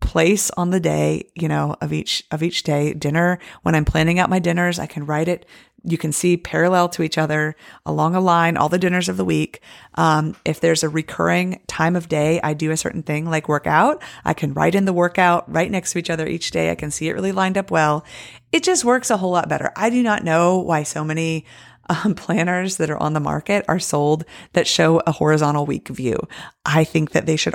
place 0.00 0.50
on 0.50 0.70
the 0.70 0.80
day, 0.80 1.30
you 1.34 1.48
know, 1.48 1.76
of 1.80 1.92
each 1.92 2.24
of 2.30 2.42
each 2.42 2.62
day. 2.62 2.92
Dinner, 2.92 3.38
when 3.62 3.74
I'm 3.74 3.84
planning 3.84 4.18
out 4.18 4.30
my 4.30 4.38
dinners, 4.38 4.78
I 4.78 4.86
can 4.86 5.06
write 5.06 5.28
it. 5.28 5.46
You 5.84 5.98
can 5.98 6.12
see 6.12 6.36
parallel 6.36 6.88
to 6.90 7.02
each 7.02 7.18
other 7.18 7.56
along 7.84 8.14
a 8.14 8.20
line, 8.20 8.56
all 8.56 8.68
the 8.68 8.78
dinners 8.78 9.08
of 9.08 9.16
the 9.16 9.24
week. 9.24 9.60
Um, 9.94 10.34
if 10.44 10.60
there's 10.60 10.82
a 10.82 10.88
recurring 10.88 11.60
time 11.66 11.94
of 11.94 12.08
day, 12.08 12.40
I 12.42 12.54
do 12.54 12.70
a 12.70 12.76
certain 12.76 13.02
thing 13.02 13.28
like 13.28 13.48
workout. 13.48 14.02
I 14.24 14.34
can 14.34 14.54
write 14.54 14.74
in 14.74 14.86
the 14.86 14.92
workout 14.92 15.50
right 15.52 15.70
next 15.70 15.92
to 15.92 15.98
each 15.98 16.10
other 16.10 16.26
each 16.26 16.50
day. 16.50 16.70
I 16.70 16.74
can 16.74 16.90
see 16.90 17.08
it 17.08 17.14
really 17.14 17.32
lined 17.32 17.58
up 17.58 17.70
well. 17.70 18.04
It 18.50 18.62
just 18.62 18.84
works 18.84 19.10
a 19.10 19.16
whole 19.16 19.32
lot 19.32 19.48
better. 19.48 19.72
I 19.76 19.90
do 19.90 20.02
not 20.02 20.24
know 20.24 20.58
why 20.58 20.84
so 20.84 21.04
many 21.04 21.44
um, 21.88 22.14
planners 22.16 22.78
that 22.78 22.90
are 22.90 23.02
on 23.02 23.12
the 23.12 23.20
market 23.20 23.64
are 23.68 23.78
sold 23.78 24.24
that 24.52 24.66
show 24.66 25.02
a 25.06 25.12
horizontal 25.12 25.66
week 25.66 25.88
view. 25.88 26.18
I 26.64 26.84
think 26.84 27.10
that 27.10 27.26
they 27.26 27.36
should 27.36 27.54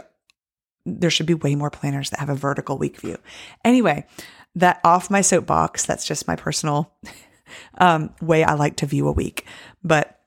there 0.85 1.09
should 1.09 1.25
be 1.25 1.33
way 1.33 1.55
more 1.55 1.69
planners 1.69 2.09
that 2.09 2.19
have 2.19 2.29
a 2.29 2.35
vertical 2.35 2.77
week 2.77 2.97
view. 2.97 3.17
Anyway, 3.63 4.05
that 4.55 4.79
off 4.83 5.11
my 5.11 5.21
soapbox, 5.21 5.85
that's 5.85 6.05
just 6.05 6.27
my 6.27 6.35
personal 6.35 6.91
um, 7.77 8.13
way 8.21 8.43
I 8.43 8.53
like 8.53 8.77
to 8.77 8.85
view 8.85 9.07
a 9.07 9.11
week. 9.11 9.45
But 9.83 10.19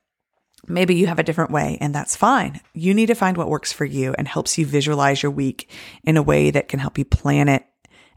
maybe 0.67 0.95
you 0.95 1.07
have 1.07 1.19
a 1.19 1.23
different 1.23 1.51
way, 1.51 1.77
and 1.81 1.93
that's 1.93 2.15
fine. 2.15 2.61
You 2.73 2.93
need 2.93 3.07
to 3.07 3.15
find 3.15 3.37
what 3.37 3.49
works 3.49 3.71
for 3.71 3.85
you 3.85 4.13
and 4.17 4.27
helps 4.27 4.57
you 4.57 4.65
visualize 4.65 5.21
your 5.21 5.31
week 5.31 5.69
in 6.03 6.17
a 6.17 6.23
way 6.23 6.51
that 6.51 6.67
can 6.67 6.79
help 6.79 6.97
you 6.97 7.05
plan 7.05 7.49
it 7.49 7.65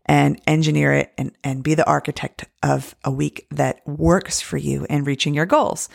and 0.06 0.40
engineer 0.46 0.94
it 0.94 1.12
and, 1.18 1.32
and 1.42 1.64
be 1.64 1.74
the 1.74 1.86
architect 1.86 2.44
of 2.62 2.94
a 3.04 3.10
week 3.10 3.46
that 3.50 3.80
works 3.86 4.40
for 4.40 4.56
you 4.56 4.86
in 4.88 5.04
reaching 5.04 5.34
your 5.34 5.46
goals. 5.46 5.88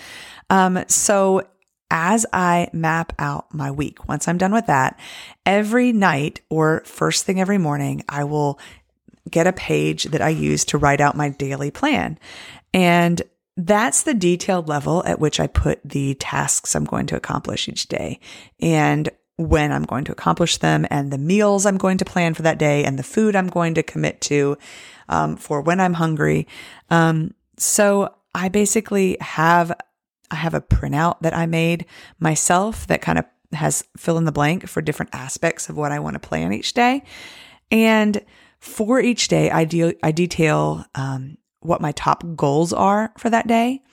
Um, 0.50 0.84
so 0.88 1.48
as 1.89 2.25
I 2.32 2.70
map 2.72 3.13
out 3.20 3.53
my 3.53 3.72
week, 3.72 4.08
once 4.08 4.27
I'm 4.27 4.38
done 4.38 4.53
with 4.53 4.68
that, 4.68 5.00
every 5.46 5.91
night 5.91 6.41
or 6.50 6.84
first 6.86 7.25
thing 7.25 7.39
every 7.39 7.58
morning, 7.58 8.03
I 8.08 8.24
will 8.24 8.60
get 9.30 9.48
a 9.48 9.54
page 9.54 10.06
that 10.06 10.22
I 10.22 10.30
use 10.30 10.66
to 10.66 10.78
write 10.78 11.01
out 11.01 11.16
my 11.16 11.30
daily 11.30 11.72
plan. 11.72 12.18
And 12.74 13.22
that's 13.58 14.04
the 14.04 14.13
detailed 14.13 14.68
level 14.68 15.04
at 15.06 15.20
which 15.20 15.40
I 15.40 15.48
put 15.48 15.80
the 15.84 16.16
tasks 16.16 16.75
I'm 16.75 16.86
going 16.86 17.06
to 17.08 17.16
accomplish 17.16 17.68
each 17.68 17.88
day 17.88 18.20
and 18.62 19.10
when 19.36 19.72
I'm 19.72 19.84
going 19.84 20.06
to 20.06 20.12
accomplish 20.12 20.58
them 20.58 20.86
and 20.90 21.12
the 21.12 21.18
meals 21.18 21.66
I'm 21.66 21.78
going 21.78 21.98
to 21.98 22.06
plan 22.06 22.34
for 22.34 22.44
that 22.44 22.58
day 22.58 22.84
and 22.84 22.98
the 22.98 23.04
food 23.04 23.36
I'm 23.36 23.48
going 23.48 23.74
to 23.75 23.84
commit 23.84 24.22
to 24.22 24.58
um, 25.10 25.36
for 25.36 25.62
when 25.62 25.80
I'm 25.80 25.94
hungry. 25.94 26.48
Um, 26.90 27.34
so 27.58 28.16
I 28.34 28.50
basically 28.50 29.18
have 29.20 29.72
I 30.30 30.36
have 30.36 30.54
a 30.54 30.62
printout 30.62 31.20
that 31.22 31.36
I 31.36 31.46
made 31.46 31.86
myself 32.20 32.88
that 32.88 33.01
kind 33.01 33.20
of 33.20 33.25
has 33.51 33.84
fill 33.98 34.18
in 34.18 34.24
the 34.24 34.32
blank 34.32 34.68
for 34.68 34.82
different 34.82 35.13
aspects 35.13 35.68
of 35.68 35.75
what 35.75 35.92
I 35.92 36.00
want 36.00 36.13
to 36.13 36.20
plan 36.20 36.54
each 36.54 36.74
day. 36.74 37.04
And 37.70 38.24
for 38.62 39.01
each 39.01 39.27
day, 39.27 39.50
I, 39.51 39.65
de- 39.65 39.98
I 40.03 40.12
detail 40.12 40.86
um, 40.96 41.38
what 41.60 41.82
my 41.82 41.91
top 41.91 42.24
goals 42.36 42.72
are 42.72 43.12
for 43.18 43.30
that 43.30 43.48
day. 43.48 43.84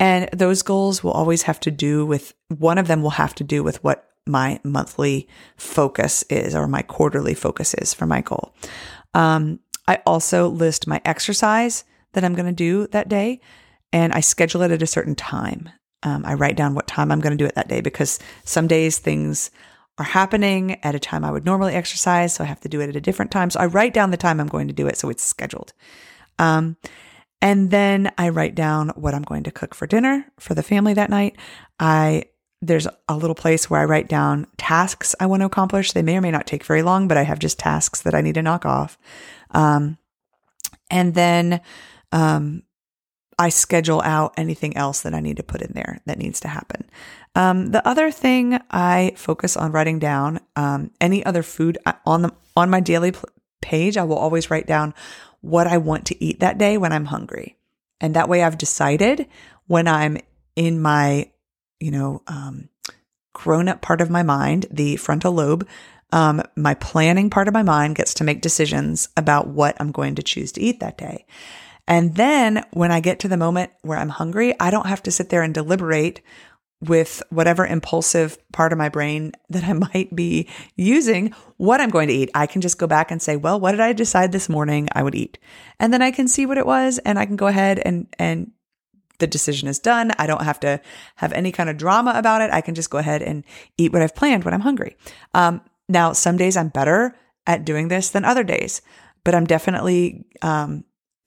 And 0.00 0.28
those 0.32 0.62
goals 0.62 1.04
will 1.04 1.12
always 1.12 1.42
have 1.42 1.60
to 1.60 1.70
do 1.70 2.04
with 2.04 2.34
one 2.48 2.78
of 2.78 2.88
them 2.88 3.02
will 3.02 3.10
have 3.10 3.34
to 3.36 3.44
do 3.44 3.62
with 3.62 3.84
what 3.84 4.08
my 4.26 4.58
monthly 4.64 5.28
focus 5.56 6.24
is 6.30 6.54
or 6.54 6.66
my 6.66 6.82
quarterly 6.82 7.34
focus 7.34 7.74
is 7.74 7.92
for 7.92 8.06
my 8.06 8.22
goal. 8.22 8.54
Um, 9.12 9.60
I 9.86 10.00
also 10.06 10.48
list 10.48 10.86
my 10.86 11.00
exercise 11.04 11.84
that 12.14 12.24
I'm 12.24 12.34
going 12.34 12.46
to 12.46 12.52
do 12.52 12.86
that 12.88 13.08
day 13.08 13.40
and 13.92 14.12
I 14.12 14.20
schedule 14.20 14.62
it 14.62 14.70
at 14.70 14.82
a 14.82 14.86
certain 14.86 15.14
time. 15.14 15.68
Um, 16.02 16.24
I 16.24 16.34
write 16.34 16.56
down 16.56 16.74
what 16.74 16.86
time 16.86 17.12
I'm 17.12 17.20
going 17.20 17.36
to 17.36 17.42
do 17.42 17.46
it 17.46 17.54
that 17.54 17.68
day 17.68 17.82
because 17.82 18.18
some 18.44 18.66
days 18.66 18.98
things 18.98 19.50
are 19.98 20.04
happening 20.04 20.82
at 20.82 20.94
a 20.94 20.98
time 20.98 21.24
I 21.24 21.30
would 21.30 21.44
normally 21.44 21.74
exercise. 21.74 22.34
So 22.34 22.44
I 22.44 22.46
have 22.46 22.60
to 22.60 22.68
do 22.68 22.80
it 22.80 22.88
at 22.88 22.96
a 22.96 23.00
different 23.00 23.30
time. 23.30 23.50
So 23.50 23.60
I 23.60 23.66
write 23.66 23.94
down 23.94 24.10
the 24.10 24.16
time 24.16 24.40
I'm 24.40 24.48
going 24.48 24.68
to 24.68 24.74
do 24.74 24.86
it. 24.86 24.96
So 24.96 25.08
it's 25.08 25.22
scheduled. 25.22 25.72
Um, 26.38 26.76
and 27.40 27.70
then 27.70 28.10
I 28.18 28.30
write 28.30 28.54
down 28.54 28.88
what 28.96 29.14
I'm 29.14 29.22
going 29.22 29.44
to 29.44 29.50
cook 29.50 29.74
for 29.74 29.86
dinner 29.86 30.26
for 30.40 30.54
the 30.54 30.62
family 30.62 30.94
that 30.94 31.10
night. 31.10 31.36
I 31.78 32.24
there's 32.62 32.88
a 33.08 33.16
little 33.16 33.34
place 33.34 33.68
where 33.68 33.80
I 33.80 33.84
write 33.84 34.08
down 34.08 34.46
tasks 34.56 35.14
I 35.20 35.26
want 35.26 35.40
to 35.40 35.46
accomplish. 35.46 35.92
They 35.92 36.02
may 36.02 36.16
or 36.16 36.22
may 36.22 36.30
not 36.30 36.46
take 36.46 36.64
very 36.64 36.82
long, 36.82 37.08
but 37.08 37.18
I 37.18 37.22
have 37.22 37.38
just 37.38 37.58
tasks 37.58 38.00
that 38.02 38.14
I 38.14 38.22
need 38.22 38.36
to 38.36 38.42
knock 38.42 38.64
off. 38.64 38.96
Um, 39.50 39.98
and 40.90 41.12
then 41.12 41.60
um, 42.10 42.62
I 43.38 43.48
schedule 43.48 44.00
out 44.02 44.34
anything 44.36 44.76
else 44.76 45.02
that 45.02 45.14
I 45.14 45.20
need 45.20 45.36
to 45.38 45.42
put 45.42 45.62
in 45.62 45.72
there 45.72 46.00
that 46.06 46.18
needs 46.18 46.40
to 46.40 46.48
happen. 46.48 46.88
Um, 47.34 47.72
the 47.72 47.86
other 47.86 48.10
thing 48.10 48.58
I 48.70 49.12
focus 49.16 49.56
on 49.56 49.72
writing 49.72 49.98
down 49.98 50.40
um, 50.56 50.90
any 51.00 51.24
other 51.24 51.42
food 51.42 51.78
uh, 51.84 51.94
on 52.06 52.22
the 52.22 52.32
on 52.56 52.70
my 52.70 52.80
daily 52.80 53.12
page. 53.60 53.96
I 53.96 54.04
will 54.04 54.18
always 54.18 54.50
write 54.50 54.66
down 54.66 54.94
what 55.40 55.66
I 55.66 55.78
want 55.78 56.06
to 56.06 56.24
eat 56.24 56.40
that 56.40 56.58
day 56.58 56.78
when 56.78 56.92
I'm 56.92 57.06
hungry, 57.06 57.56
and 58.00 58.14
that 58.14 58.28
way 58.28 58.42
I've 58.42 58.58
decided 58.58 59.26
when 59.66 59.88
I'm 59.88 60.18
in 60.54 60.80
my 60.80 61.30
you 61.80 61.90
know 61.90 62.22
um, 62.28 62.68
grown 63.32 63.68
up 63.68 63.82
part 63.82 64.00
of 64.00 64.10
my 64.10 64.22
mind, 64.22 64.66
the 64.70 64.96
frontal 64.96 65.32
lobe. 65.32 65.66
Um, 66.12 66.42
my 66.54 66.74
planning 66.74 67.28
part 67.28 67.48
of 67.48 67.54
my 67.54 67.64
mind 67.64 67.96
gets 67.96 68.14
to 68.14 68.24
make 68.24 68.40
decisions 68.40 69.08
about 69.16 69.48
what 69.48 69.76
I'm 69.80 69.90
going 69.90 70.14
to 70.14 70.22
choose 70.22 70.52
to 70.52 70.60
eat 70.60 70.78
that 70.78 70.96
day. 70.96 71.26
And 71.86 72.14
then 72.14 72.64
when 72.72 72.90
I 72.90 73.00
get 73.00 73.18
to 73.20 73.28
the 73.28 73.36
moment 73.36 73.72
where 73.82 73.98
I'm 73.98 74.08
hungry, 74.08 74.54
I 74.58 74.70
don't 74.70 74.86
have 74.86 75.02
to 75.04 75.10
sit 75.10 75.28
there 75.28 75.42
and 75.42 75.52
deliberate 75.52 76.22
with 76.80 77.22
whatever 77.30 77.66
impulsive 77.66 78.36
part 78.52 78.72
of 78.72 78.78
my 78.78 78.88
brain 78.88 79.32
that 79.48 79.64
I 79.64 79.72
might 79.72 80.14
be 80.14 80.48
using 80.76 81.34
what 81.56 81.80
I'm 81.80 81.90
going 81.90 82.08
to 82.08 82.14
eat. 82.14 82.30
I 82.34 82.46
can 82.46 82.60
just 82.60 82.78
go 82.78 82.86
back 82.86 83.10
and 83.10 83.20
say, 83.20 83.36
well, 83.36 83.58
what 83.58 83.72
did 83.72 83.80
I 83.80 83.92
decide 83.92 84.32
this 84.32 84.48
morning 84.48 84.88
I 84.92 85.02
would 85.02 85.14
eat? 85.14 85.38
And 85.78 85.92
then 85.92 86.02
I 86.02 86.10
can 86.10 86.28
see 86.28 86.46
what 86.46 86.58
it 86.58 86.66
was 86.66 86.98
and 86.98 87.18
I 87.18 87.26
can 87.26 87.36
go 87.36 87.46
ahead 87.46 87.78
and, 87.78 88.06
and 88.18 88.52
the 89.18 89.26
decision 89.26 89.68
is 89.68 89.78
done. 89.78 90.10
I 90.18 90.26
don't 90.26 90.42
have 90.42 90.60
to 90.60 90.80
have 91.16 91.32
any 91.32 91.52
kind 91.52 91.70
of 91.70 91.76
drama 91.76 92.14
about 92.16 92.42
it. 92.42 92.50
I 92.50 92.60
can 92.60 92.74
just 92.74 92.90
go 92.90 92.98
ahead 92.98 93.22
and 93.22 93.44
eat 93.78 93.92
what 93.92 94.02
I've 94.02 94.14
planned 94.14 94.44
when 94.44 94.54
I'm 94.54 94.60
hungry. 94.60 94.96
Um, 95.34 95.60
now, 95.88 96.12
some 96.12 96.36
days 96.36 96.56
I'm 96.56 96.68
better 96.68 97.16
at 97.46 97.64
doing 97.64 97.88
this 97.88 98.10
than 98.10 98.24
other 98.24 98.42
days, 98.42 98.82
but 99.22 99.34
I'm 99.34 99.44
definitely 99.44 100.24
um, 100.42 100.84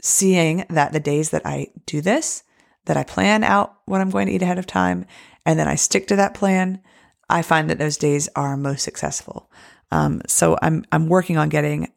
seeing 0.08 0.66
that 0.70 0.94
the 0.94 1.00
days 1.00 1.32
that 1.32 1.46
I 1.46 1.68
do 1.86 2.02
this, 2.02 2.44
that 2.86 2.98
I 2.98 3.04
plan 3.04 3.44
out 3.44 3.78
what 3.86 4.02
I'm 4.02 4.10
going 4.10 4.28
to 4.28 4.34
eat 4.34 4.42
ahead 4.42 4.60
of 4.60 4.66
time, 4.66 5.06
and 5.46 5.60
then 5.60 5.68
I 5.68 5.76
stick 5.76 6.08
to 6.08 6.16
that 6.16 6.34
plan, 6.34 6.82
I 7.30 7.42
find 7.42 7.70
that 7.70 7.78
those 7.78 7.98
days 7.98 8.30
are 8.36 8.56
most 8.56 8.84
successful. 8.84 9.52
Um, 9.92 10.22
so 10.28 10.58
I'm 10.62 10.86
I'm 10.92 11.08
working 11.08 11.38
on 11.38 11.50
getting 11.50 11.92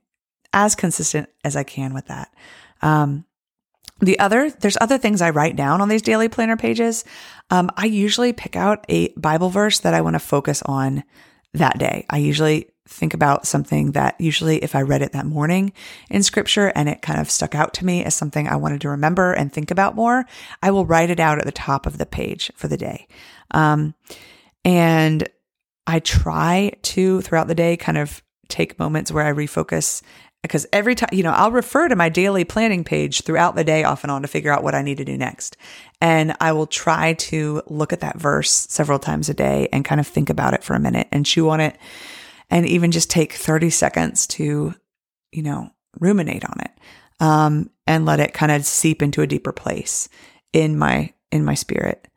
as 0.53 0.75
consistent 0.75 1.29
as 1.45 1.57
I 1.57 1.63
can 1.63 1.95
with 1.95 2.07
that. 2.07 2.33
Um, 2.83 3.25
the 4.01 4.19
other, 4.19 4.51
there's 4.51 4.79
other 4.81 4.99
things 4.99 5.21
I 5.21 5.31
write 5.31 5.57
down 5.57 5.81
on 5.81 5.89
these 5.89 6.03
daily 6.03 6.29
planner 6.29 6.57
pages. 6.57 7.05
Um, 7.51 7.71
I 7.77 7.85
usually 7.85 8.33
pick 8.33 8.57
out 8.57 8.85
a 8.89 9.09
Bible 9.11 9.51
verse 9.51 9.79
that 9.81 9.95
I 9.95 10.01
want 10.01 10.15
to 10.15 10.21
focus 10.21 10.63
on 10.63 11.05
that 11.53 11.79
day. 11.79 12.07
I 12.09 12.17
usually 12.17 12.71
think 12.91 13.15
about 13.15 13.47
something 13.47 13.93
that 13.93 14.21
usually 14.21 14.59
if 14.59 14.75
I 14.75 14.83
read 14.83 15.01
it 15.01 15.13
that 15.13 15.25
morning 15.25 15.73
in 16.11 16.23
scripture 16.23 16.73
and 16.75 16.89
it 16.89 17.03
kind 17.03 17.21
of 17.21 17.31
stuck 17.31 17.55
out 17.55 17.73
to 17.75 17.87
me 17.87 18.05
as 18.05 18.15
something 18.15 18.49
I 18.49 18.57
wanted 18.57 18.81
to 18.83 18.91
remember 18.91 19.33
and 19.33 19.53
think 19.53 19.71
about 19.71 19.95
more, 19.95 20.27
I 20.63 20.71
will 20.71 20.85
write 20.85 21.11
it 21.11 21.21
out 21.21 21.39
at 21.39 21.45
the 21.45 21.53
top 21.53 21.87
of 21.87 21.99
the 21.99 22.07
page 22.07 22.51
for 22.57 22.69
the 22.69 22.77
day. 22.77 23.07
Um, 23.53 23.95
and 24.65 25.29
I 25.87 26.01
try 26.01 26.73
to 26.83 27.21
throughout 27.23 27.49
the 27.49 27.55
day 27.55 27.77
kind 27.77 27.97
of 27.97 28.23
take 28.49 28.79
moments 28.79 29.13
where 29.13 29.27
I 29.27 29.33
refocus 29.33 30.03
because 30.43 30.67
every 30.73 30.95
time, 30.95 31.11
you 31.13 31.23
know, 31.23 31.33
I'll 31.33 31.53
refer 31.53 31.89
to 31.89 31.97
my 31.97 32.09
daily 32.09 32.45
planning 32.45 32.83
page 32.83 33.23
throughout 33.23 33.57
the 33.57 33.65
day 33.65 33.85
off 33.85 34.05
and 34.05 34.11
on 34.11 34.23
to 34.23 34.29
figure 34.29 34.53
out 34.53 34.63
what 34.63 34.75
I 34.75 34.83
need 34.83 34.97
to 34.97 35.05
do 35.05 35.19
next. 35.19 35.57
And 36.01 36.35
I 36.41 36.53
will 36.53 36.67
try 36.67 37.13
to 37.15 37.63
look 37.67 37.93
at 37.93 38.01
that 38.01 38.19
verse 38.19 38.51
several 38.51 38.99
times 38.99 39.29
a 39.29 39.35
day 39.35 39.69
and 39.71 39.85
kind 39.85 40.01
of 40.01 40.07
think 40.07 40.31
about 40.31 40.55
it 40.55 40.65
for 40.65 40.75
a 40.75 40.81
minute 40.81 41.09
and 41.13 41.27
chew 41.27 41.51
on 41.51 41.61
it 41.61 41.77
and 42.51 42.67
even 42.67 42.91
just 42.91 43.11
take 43.11 43.33
30 43.33 43.71
seconds 43.71 44.27
to, 44.27 44.75
you 45.33 45.43
know, 45.43 45.71
ruminate 45.99 46.45
on 46.45 46.61
it. 46.61 46.71
Um, 47.21 47.71
and 47.87 48.07
let 48.07 48.21
it 48.21 48.33
kind 48.33 48.51
of 48.51 48.65
seep 48.65 49.03
into 49.03 49.21
a 49.21 49.27
deeper 49.27 49.53
place 49.53 50.09
in 50.55 50.79
my, 50.79 51.13
in 51.31 51.45
my 51.45 51.55
spirit. 51.55 52.09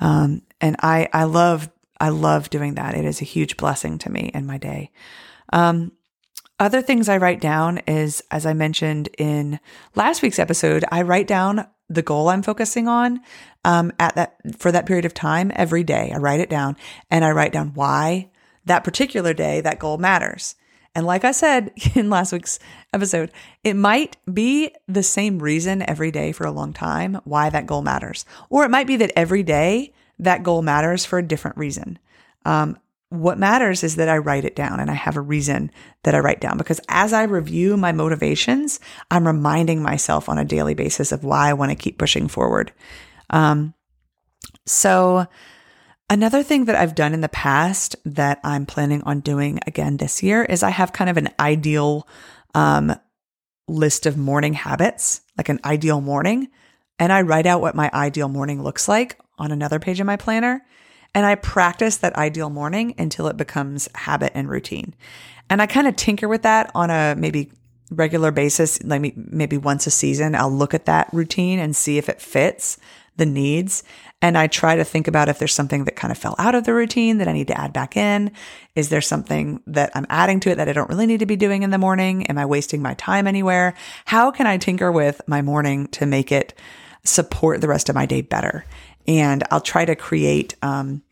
Um, 0.00 0.42
and 0.60 0.74
I, 0.80 1.08
I 1.12 1.24
love, 1.24 1.70
I 2.00 2.08
love 2.08 2.50
doing 2.50 2.74
that. 2.74 2.96
It 2.96 3.04
is 3.04 3.20
a 3.20 3.26
huge 3.26 3.56
blessing 3.56 3.98
to 3.98 4.10
me 4.10 4.30
in 4.34 4.46
my 4.46 4.58
day. 4.58 4.90
Um, 5.52 5.92
other 6.60 6.82
things 6.82 7.08
I 7.08 7.18
write 7.18 7.40
down 7.40 7.78
is, 7.86 8.22
as 8.30 8.44
I 8.44 8.52
mentioned 8.52 9.08
in 9.16 9.60
last 9.94 10.22
week's 10.22 10.40
episode, 10.40 10.84
I 10.90 11.02
write 11.02 11.28
down 11.28 11.66
the 11.88 12.02
goal 12.02 12.28
I'm 12.28 12.42
focusing 12.42 12.88
on 12.88 13.20
um, 13.64 13.92
at 13.98 14.14
that 14.16 14.36
for 14.58 14.72
that 14.72 14.86
period 14.86 15.04
of 15.04 15.14
time 15.14 15.52
every 15.54 15.84
day. 15.84 16.10
I 16.12 16.18
write 16.18 16.40
it 16.40 16.50
down 16.50 16.76
and 17.10 17.24
I 17.24 17.30
write 17.30 17.52
down 17.52 17.74
why 17.74 18.30
that 18.68 18.84
particular 18.84 19.34
day, 19.34 19.60
that 19.60 19.78
goal 19.78 19.98
matters. 19.98 20.54
And 20.94 21.06
like 21.06 21.24
I 21.24 21.32
said 21.32 21.72
in 21.94 22.10
last 22.10 22.32
week's 22.32 22.58
episode, 22.92 23.30
it 23.64 23.74
might 23.74 24.16
be 24.32 24.74
the 24.86 25.02
same 25.02 25.38
reason 25.38 25.88
every 25.88 26.10
day 26.10 26.32
for 26.32 26.46
a 26.46 26.52
long 26.52 26.72
time 26.72 27.20
why 27.24 27.50
that 27.50 27.66
goal 27.66 27.82
matters. 27.82 28.24
Or 28.50 28.64
it 28.64 28.70
might 28.70 28.86
be 28.86 28.96
that 28.96 29.12
every 29.16 29.42
day 29.42 29.92
that 30.18 30.42
goal 30.42 30.62
matters 30.62 31.04
for 31.04 31.18
a 31.18 31.26
different 31.26 31.56
reason. 31.56 31.98
Um, 32.44 32.78
what 33.10 33.38
matters 33.38 33.82
is 33.84 33.96
that 33.96 34.08
I 34.08 34.18
write 34.18 34.44
it 34.44 34.54
down 34.56 34.80
and 34.80 34.90
I 34.90 34.94
have 34.94 35.16
a 35.16 35.20
reason 35.20 35.70
that 36.02 36.14
I 36.14 36.18
write 36.18 36.40
down 36.40 36.58
because 36.58 36.80
as 36.88 37.12
I 37.12 37.22
review 37.22 37.76
my 37.76 37.92
motivations, 37.92 38.80
I'm 39.10 39.26
reminding 39.26 39.82
myself 39.82 40.28
on 40.28 40.36
a 40.36 40.44
daily 40.44 40.74
basis 40.74 41.10
of 41.10 41.24
why 41.24 41.48
I 41.48 41.54
want 41.54 41.70
to 41.70 41.76
keep 41.76 41.96
pushing 41.96 42.28
forward. 42.28 42.72
Um, 43.30 43.72
so, 44.66 45.26
another 46.10 46.42
thing 46.42 46.66
that 46.66 46.76
I've 46.76 46.94
done 46.94 47.14
in 47.14 47.20
the 47.20 47.28
past 47.28 47.96
that 48.04 48.40
I'm 48.44 48.66
planning 48.66 49.02
on 49.02 49.20
doing 49.20 49.60
again 49.66 49.96
this 49.96 50.22
year 50.22 50.42
is 50.44 50.62
I 50.62 50.70
have 50.70 50.92
kind 50.92 51.10
of 51.10 51.16
an 51.16 51.28
ideal 51.38 52.06
um, 52.54 52.94
list 53.68 54.06
of 54.06 54.16
morning 54.16 54.54
habits, 54.54 55.20
like 55.36 55.48
an 55.48 55.60
ideal 55.64 56.00
morning. 56.00 56.48
And 56.98 57.12
I 57.12 57.22
write 57.22 57.46
out 57.46 57.60
what 57.60 57.74
my 57.74 57.90
ideal 57.92 58.28
morning 58.28 58.62
looks 58.62 58.88
like 58.88 59.18
on 59.38 59.52
another 59.52 59.78
page 59.78 60.00
of 60.00 60.06
my 60.06 60.16
planner. 60.16 60.64
And 61.14 61.24
I 61.24 61.36
practice 61.36 61.98
that 61.98 62.16
ideal 62.16 62.50
morning 62.50 62.94
until 62.98 63.28
it 63.28 63.36
becomes 63.36 63.88
habit 63.94 64.32
and 64.34 64.48
routine. 64.48 64.94
And 65.48 65.62
I 65.62 65.66
kind 65.66 65.86
of 65.86 65.96
tinker 65.96 66.28
with 66.28 66.42
that 66.42 66.70
on 66.74 66.90
a 66.90 67.14
maybe 67.16 67.52
regular 67.90 68.30
basis, 68.30 68.82
like 68.82 69.16
maybe 69.16 69.56
once 69.56 69.86
a 69.86 69.90
season. 69.90 70.34
I'll 70.34 70.50
look 70.50 70.74
at 70.74 70.86
that 70.86 71.08
routine 71.12 71.58
and 71.58 71.74
see 71.74 71.96
if 71.96 72.08
it 72.08 72.20
fits 72.20 72.78
the 73.18 73.26
needs. 73.26 73.84
And 74.20 74.36
I 74.36 74.46
try 74.46 74.74
to 74.76 74.84
think 74.84 75.06
about 75.06 75.28
if 75.28 75.38
there's 75.38 75.54
something 75.54 75.84
that 75.84 75.94
kind 75.94 76.10
of 76.10 76.18
fell 76.18 76.34
out 76.38 76.54
of 76.54 76.64
the 76.64 76.74
routine 76.74 77.18
that 77.18 77.28
I 77.28 77.32
need 77.32 77.48
to 77.48 77.60
add 77.60 77.72
back 77.72 77.96
in. 77.96 78.32
Is 78.74 78.88
there 78.88 79.00
something 79.00 79.62
that 79.66 79.92
I'm 79.94 80.06
adding 80.08 80.40
to 80.40 80.50
it 80.50 80.56
that 80.56 80.68
I 80.68 80.72
don't 80.72 80.88
really 80.88 81.06
need 81.06 81.20
to 81.20 81.26
be 81.26 81.36
doing 81.36 81.62
in 81.62 81.70
the 81.70 81.78
morning? 81.78 82.26
Am 82.26 82.38
I 82.38 82.46
wasting 82.46 82.82
my 82.82 82.94
time 82.94 83.26
anywhere? 83.26 83.74
How 84.06 84.30
can 84.30 84.46
I 84.46 84.56
tinker 84.56 84.90
with 84.90 85.20
my 85.28 85.42
morning 85.42 85.86
to 85.88 86.06
make 86.06 86.32
it 86.32 86.58
support 87.04 87.60
the 87.60 87.68
rest 87.68 87.88
of 87.88 87.94
my 87.94 88.06
day 88.06 88.22
better? 88.22 88.64
and 89.08 89.42
I'll 89.50 89.62
try 89.62 89.86
to 89.86 89.96
create 89.96 90.54
um, 90.62 91.02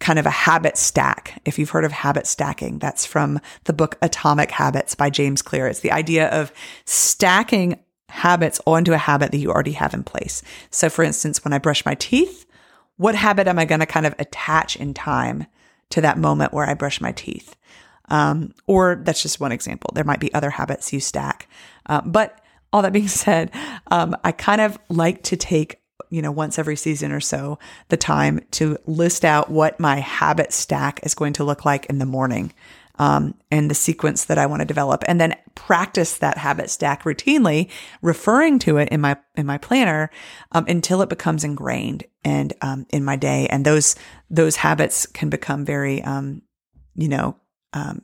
kind 0.00 0.18
of 0.18 0.26
a 0.26 0.30
habit 0.30 0.78
stack. 0.78 1.40
If 1.44 1.58
you've 1.58 1.70
heard 1.70 1.84
of 1.84 1.92
habit 1.92 2.26
stacking, 2.26 2.78
that's 2.78 3.04
from 3.04 3.38
the 3.64 3.74
book 3.74 3.98
Atomic 4.00 4.50
Habits 4.50 4.94
by 4.94 5.10
James 5.10 5.42
Clear. 5.42 5.68
It's 5.68 5.80
the 5.80 5.92
idea 5.92 6.28
of 6.30 6.50
stacking 6.86 7.78
habits 8.08 8.60
onto 8.66 8.92
a 8.92 8.98
habit 8.98 9.30
that 9.32 9.38
you 9.38 9.50
already 9.50 9.72
have 9.72 9.94
in 9.94 10.02
place. 10.02 10.42
So, 10.70 10.88
for 10.88 11.02
instance, 11.02 11.44
when 11.44 11.52
I 11.52 11.58
brush 11.58 11.84
my 11.84 11.94
teeth, 11.94 12.46
what 12.96 13.14
habit 13.14 13.46
am 13.46 13.58
I 13.58 13.64
going 13.64 13.80
to 13.80 13.86
kind 13.86 14.06
of 14.06 14.14
attach 14.18 14.76
in 14.76 14.94
time 14.94 15.46
to 15.90 16.00
that 16.00 16.18
moment 16.18 16.52
where 16.52 16.66
I 16.66 16.74
brush 16.74 17.00
my 17.00 17.12
teeth? 17.12 17.54
Um, 18.08 18.54
or 18.66 19.00
that's 19.02 19.22
just 19.22 19.40
one 19.40 19.52
example. 19.52 19.90
There 19.94 20.04
might 20.04 20.20
be 20.20 20.32
other 20.32 20.50
habits 20.50 20.92
you 20.92 21.00
stack. 21.00 21.48
Uh, 21.86 22.00
but 22.00 22.40
all 22.72 22.82
that 22.82 22.92
being 22.92 23.08
said, 23.08 23.50
um, 23.90 24.16
I 24.24 24.32
kind 24.32 24.60
of 24.60 24.78
like 24.88 25.22
to 25.24 25.36
take 25.36 25.80
you 26.10 26.22
know, 26.22 26.32
once 26.32 26.58
every 26.58 26.76
season 26.76 27.12
or 27.12 27.20
so, 27.20 27.58
the 27.88 27.96
time 27.96 28.40
to 28.52 28.78
list 28.86 29.24
out 29.24 29.50
what 29.50 29.78
my 29.78 29.96
habit 29.96 30.52
stack 30.52 31.00
is 31.04 31.14
going 31.14 31.34
to 31.34 31.44
look 31.44 31.64
like 31.64 31.86
in 31.86 31.98
the 31.98 32.06
morning. 32.06 32.52
Um, 32.98 33.34
and 33.50 33.70
the 33.70 33.74
sequence 33.74 34.24
that 34.24 34.38
I 34.38 34.46
want 34.46 34.60
to 34.60 34.66
develop, 34.66 35.04
and 35.06 35.20
then 35.20 35.36
practice 35.54 36.18
that 36.18 36.38
habit 36.38 36.68
stack 36.68 37.04
routinely, 37.04 37.70
referring 38.02 38.58
to 38.60 38.76
it 38.78 38.88
in 38.88 39.00
my 39.00 39.16
in 39.36 39.46
my 39.46 39.58
planner 39.58 40.10
um, 40.52 40.64
until 40.68 41.00
it 41.02 41.08
becomes 41.08 41.44
ingrained 41.44 42.04
and 42.24 42.52
um, 42.60 42.86
in 42.90 43.04
my 43.04 43.16
day. 43.16 43.46
And 43.50 43.64
those 43.64 43.94
those 44.30 44.56
habits 44.56 45.06
can 45.06 45.30
become 45.30 45.64
very, 45.64 46.02
um, 46.02 46.42
you 46.96 47.08
know, 47.08 47.36
um, 47.72 48.02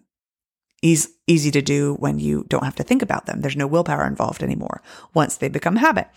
easy 0.83 1.09
easy 1.27 1.51
to 1.51 1.63
do 1.63 1.95
when 1.95 2.19
you 2.19 2.45
don't 2.49 2.65
have 2.65 2.77
to 2.77 2.83
think 2.83 3.03
about 3.03 3.27
them. 3.27 3.41
There's 3.41 3.57
no 3.57 3.67
willpower 3.67 4.07
involved 4.07 4.43
anymore 4.43 4.83
once 5.15 5.37
they 5.37 5.49
become 5.49 5.77
habit. 5.77 6.09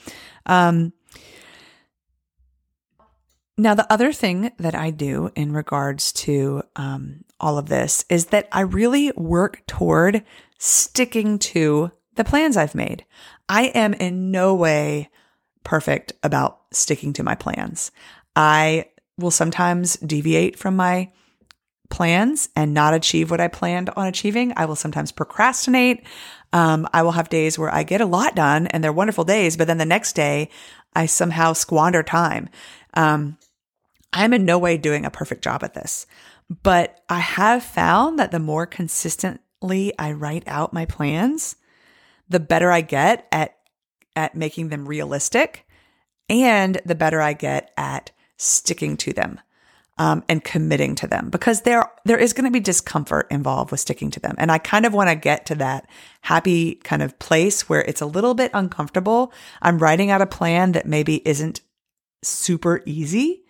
Now, 3.60 3.74
the 3.74 3.92
other 3.92 4.14
thing 4.14 4.52
that 4.60 4.76
I 4.76 4.92
do 4.92 5.32
in 5.36 5.52
regards 5.52 6.12
to 6.14 6.62
um, 6.76 7.24
all 7.40 7.58
of 7.58 7.70
this 7.70 8.06
is 8.08 8.28
that 8.28 8.48
I 8.52 8.62
really 8.62 9.12
work 9.16 9.66
toward 9.66 10.24
sticking 10.60 11.40
to 11.40 11.92
the 12.16 12.24
plans 12.24 12.56
I've 12.56 12.76
made. 12.76 13.04
I 13.50 13.66
am 13.66 13.94
in 13.94 14.30
no 14.30 14.54
way 14.54 15.10
perfect 15.64 16.14
about 16.22 16.62
sticking 16.72 17.14
to 17.14 17.24
my 17.24 17.34
plans. 17.34 17.92
I 18.36 18.86
will 19.18 19.32
sometimes 19.32 19.98
deviate 19.98 20.60
from 20.60 20.76
my 20.76 21.12
plans 21.90 22.50
and 22.56 22.74
not 22.74 22.94
achieve 22.94 23.32
what 23.32 23.42
I 23.42 23.48
planned 23.48 23.90
on 23.92 24.06
achieving. 24.06 24.54
I 24.56 24.66
will 24.66 24.76
sometimes 24.76 25.12
procrastinate. 25.12 26.04
Um, 26.54 26.88
I 26.94 27.02
will 27.02 27.14
have 27.14 27.30
days 27.30 27.58
where 27.58 27.74
I 27.74 27.84
get 27.84 28.02
a 28.02 28.06
lot 28.06 28.36
done 28.36 28.68
and 28.68 28.84
they're 28.84 28.94
wonderful 28.94 29.24
days, 29.24 29.58
but 29.58 29.66
then 29.66 29.80
the 29.80 29.86
next 29.86 30.14
day 30.14 30.50
I 30.96 31.08
somehow 31.08 31.54
squander 31.54 32.04
time. 32.04 32.50
Um, 32.94 33.38
I'm 34.18 34.34
in 34.34 34.46
no 34.46 34.58
way 34.58 34.78
doing 34.78 35.06
a 35.06 35.12
perfect 35.12 35.44
job 35.44 35.64
at 35.64 35.76
this, 35.76 36.08
but 36.64 37.02
I 37.08 37.20
have 37.20 37.62
found 37.62 38.18
that 38.18 38.32
the 38.32 38.40
more 38.40 38.66
consistently 38.66 39.94
I 40.00 40.12
write 40.12 40.44
out 40.48 40.74
my 40.74 40.86
plans, 40.86 41.56
the 42.28 42.40
better 42.40 42.72
I 42.72 42.82
get 42.82 43.28
at 43.32 43.56
at 44.16 44.34
making 44.34 44.70
them 44.70 44.88
realistic 44.88 45.68
and 46.28 46.82
the 46.84 46.96
better 46.96 47.22
I 47.22 47.34
get 47.34 47.72
at 47.78 48.10
sticking 48.38 48.98
to 48.98 49.14
them. 49.14 49.40
Um, 50.00 50.24
and 50.30 50.44
committing 50.44 50.94
to 50.94 51.08
them 51.08 51.32
because 51.32 51.62
there 51.62 51.84
there 52.06 52.20
is 52.20 52.32
going 52.32 52.46
to 52.46 52.52
be 52.52 52.60
discomfort 52.60 53.26
involved 53.32 53.72
with 53.72 53.80
sticking 53.80 54.12
to 54.12 54.20
them, 54.20 54.36
and 54.38 54.52
I 54.52 54.60
kind 54.60 54.86
of 54.86 54.94
want 54.94 55.10
to 55.10 55.16
get 55.16 55.48
to 55.48 55.56
that 55.56 55.90
happy 56.22 56.76
kind 56.76 57.02
of 57.02 57.18
place 57.18 57.68
where 57.68 57.82
it's 57.82 58.02
a 58.02 58.06
little 58.06 58.36
bit 58.36 58.52
uncomfortable. 58.54 59.34
I'm 59.60 59.80
writing 59.80 60.12
out 60.12 60.22
a 60.22 60.28
plan 60.28 60.74
that 60.74 60.86
maybe 60.86 61.28
isn't 61.28 61.62
super 62.22 62.84
easy, 62.86 63.44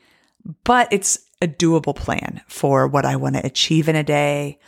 but 0.63 0.87
it's 0.91 1.19
a 1.41 1.47
doable 1.47 1.95
plan 1.95 2.41
for 2.47 2.87
what 2.87 3.05
I 3.05 3.15
want 3.15 3.35
to 3.35 3.45
achieve 3.45 3.87
in 3.89 3.95
a 3.95 4.03
day, 4.03 4.59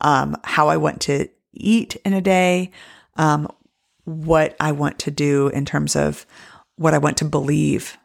um, 0.00 0.36
how 0.44 0.68
I 0.68 0.76
want 0.76 1.00
to 1.02 1.28
eat 1.52 1.96
in 2.04 2.12
a 2.12 2.20
day, 2.20 2.70
um, 3.16 3.48
what 4.04 4.56
I 4.60 4.72
want 4.72 4.98
to 5.00 5.10
do 5.10 5.48
in 5.48 5.64
terms 5.64 5.96
of 5.96 6.26
what 6.76 6.94
I 6.94 6.98
want 6.98 7.18
to 7.18 7.24
believe 7.24 7.96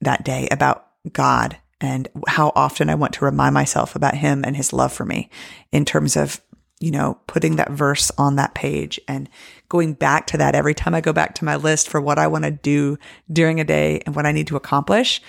that 0.00 0.24
day 0.24 0.48
about 0.50 0.86
God 1.12 1.56
and 1.80 2.08
how 2.28 2.52
often 2.54 2.88
I 2.88 2.94
want 2.94 3.14
to 3.14 3.24
remind 3.24 3.54
myself 3.54 3.96
about 3.96 4.14
Him 4.14 4.44
and 4.44 4.56
His 4.56 4.72
love 4.72 4.92
for 4.92 5.04
me 5.04 5.30
in 5.72 5.84
terms 5.84 6.16
of, 6.16 6.40
you 6.80 6.90
know, 6.90 7.18
putting 7.26 7.56
that 7.56 7.70
verse 7.70 8.10
on 8.18 8.36
that 8.36 8.54
page 8.54 9.00
and 9.08 9.28
going 9.68 9.94
back 9.94 10.26
to 10.28 10.36
that 10.38 10.54
every 10.54 10.74
time 10.74 10.94
I 10.94 11.00
go 11.00 11.12
back 11.12 11.34
to 11.36 11.44
my 11.44 11.56
list 11.56 11.88
for 11.88 12.00
what 12.00 12.18
I 12.18 12.26
want 12.26 12.44
to 12.44 12.50
do 12.50 12.98
during 13.32 13.60
a 13.60 13.64
day 13.64 14.02
and 14.06 14.14
what 14.14 14.26
I 14.26 14.32
need 14.32 14.46
to 14.48 14.56
accomplish 14.56 15.20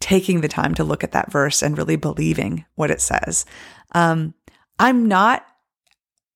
taking 0.00 0.40
the 0.40 0.48
time 0.48 0.74
to 0.74 0.84
look 0.84 1.02
at 1.02 1.12
that 1.12 1.30
verse 1.30 1.62
and 1.62 1.76
really 1.76 1.96
believing 1.96 2.64
what 2.74 2.90
it 2.90 3.00
says. 3.00 3.44
Um, 3.92 4.34
I'm 4.78 5.06
not 5.06 5.46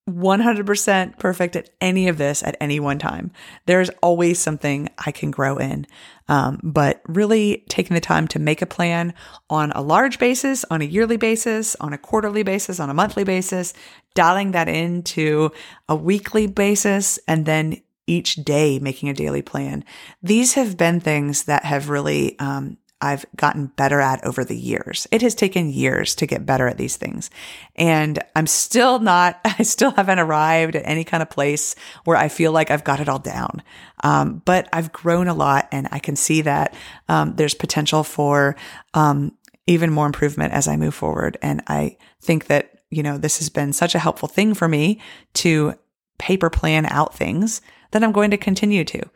100% 0.09 1.19
perfect 1.19 1.55
at 1.55 1.69
any 1.79 2.07
of 2.07 2.17
this 2.17 2.41
at 2.43 2.57
any 2.59 2.79
one 2.79 2.97
time. 2.97 3.31
There's 3.65 3.89
always 4.01 4.39
something 4.39 4.89
I 5.05 5.11
can 5.11 5.31
grow 5.31 5.57
in. 5.57 5.85
Um, 6.27 6.59
but 6.63 7.01
really 7.07 7.65
taking 7.69 7.93
the 7.93 8.01
time 8.01 8.27
to 8.29 8.39
make 8.39 8.61
a 8.61 8.65
plan 8.65 9.13
on 9.49 9.71
a 9.73 9.81
large 9.81 10.17
basis, 10.17 10.65
on 10.71 10.81
a 10.81 10.85
yearly 10.85 11.17
basis, 11.17 11.75
on 11.75 11.93
a 11.93 11.97
quarterly 11.97 12.43
basis, 12.43 12.79
on 12.79 12.89
a 12.89 12.93
monthly 12.93 13.23
basis, 13.23 13.73
dialing 14.15 14.51
that 14.51 14.67
into 14.67 15.51
a 15.87 15.95
weekly 15.95 16.47
basis, 16.47 17.19
and 17.27 17.45
then 17.45 17.81
each 18.07 18.35
day 18.35 18.79
making 18.79 19.09
a 19.09 19.13
daily 19.13 19.41
plan. 19.41 19.85
These 20.23 20.55
have 20.55 20.77
been 20.77 20.99
things 20.99 21.43
that 21.43 21.63
have 21.65 21.89
really 21.89 22.37
um, 22.39 22.77
I've 23.01 23.25
gotten 23.35 23.67
better 23.67 23.99
at 23.99 24.23
over 24.23 24.45
the 24.45 24.57
years. 24.57 25.07
It 25.11 25.21
has 25.21 25.35
taken 25.35 25.71
years 25.71 26.15
to 26.15 26.25
get 26.27 26.45
better 26.45 26.67
at 26.67 26.77
these 26.77 26.97
things. 26.97 27.29
And 27.75 28.19
I'm 28.35 28.47
still 28.47 28.99
not, 28.99 29.39
I 29.45 29.63
still 29.63 29.91
haven't 29.91 30.19
arrived 30.19 30.75
at 30.75 30.83
any 30.85 31.03
kind 31.03 31.23
of 31.23 31.29
place 31.29 31.75
where 32.05 32.17
I 32.17 32.27
feel 32.27 32.51
like 32.51 32.71
I've 32.71 32.83
got 32.83 32.99
it 32.99 33.09
all 33.09 33.19
down. 33.19 33.63
Um, 34.03 34.41
but 34.45 34.69
I've 34.71 34.91
grown 34.91 35.27
a 35.27 35.33
lot 35.33 35.67
and 35.71 35.87
I 35.91 35.99
can 35.99 36.15
see 36.15 36.41
that 36.41 36.73
um, 37.09 37.35
there's 37.35 37.53
potential 37.53 38.03
for 38.03 38.55
um, 38.93 39.33
even 39.67 39.91
more 39.91 40.05
improvement 40.05 40.53
as 40.53 40.67
I 40.67 40.75
move 40.77 40.95
forward. 40.95 41.37
And 41.41 41.61
I 41.67 41.97
think 42.21 42.47
that, 42.47 42.81
you 42.89 43.03
know, 43.03 43.17
this 43.17 43.39
has 43.39 43.49
been 43.49 43.73
such 43.73 43.95
a 43.95 43.99
helpful 43.99 44.27
thing 44.27 44.53
for 44.53 44.67
me 44.67 44.99
to 45.35 45.75
paper 46.17 46.49
plan 46.49 46.85
out 46.85 47.15
things 47.15 47.61
that 47.91 48.03
I'm 48.03 48.11
going 48.11 48.31
to 48.31 48.37
continue 48.37 48.83
to. 48.85 49.09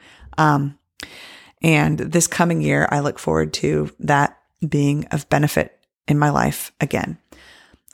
And 1.65 1.97
this 1.97 2.28
coming 2.28 2.62
year, 2.62 2.88
I 2.91 2.99
look 2.99 3.17
forward 3.17 3.51
to 3.54 3.91
that 4.01 4.38
being 4.69 5.06
of 5.06 5.28
benefit 5.30 5.80
in 6.08 6.19
my 6.19 6.30
life 6.30 6.71
again. 6.80 7.17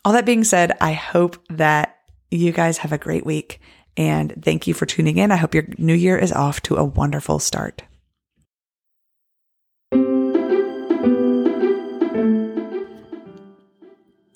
All 0.03 0.11
that 0.11 0.25
being 0.25 0.43
said, 0.43 0.77
I 0.81 0.91
hope 0.91 1.41
that 1.49 1.97
you 2.29 2.51
guys 2.51 2.79
have 2.79 2.91
a 2.91 2.97
great 2.97 3.25
week 3.25 3.61
and 3.95 4.43
thank 4.43 4.67
you 4.67 4.73
for 4.73 4.85
tuning 4.85 5.17
in. 5.17 5.31
I 5.31 5.37
hope 5.37 5.55
your 5.55 5.63
new 5.77 5.93
year 5.93 6.17
is 6.17 6.33
off 6.33 6.61
to 6.63 6.75
a 6.75 6.83
wonderful 6.83 7.39
start. 7.39 7.83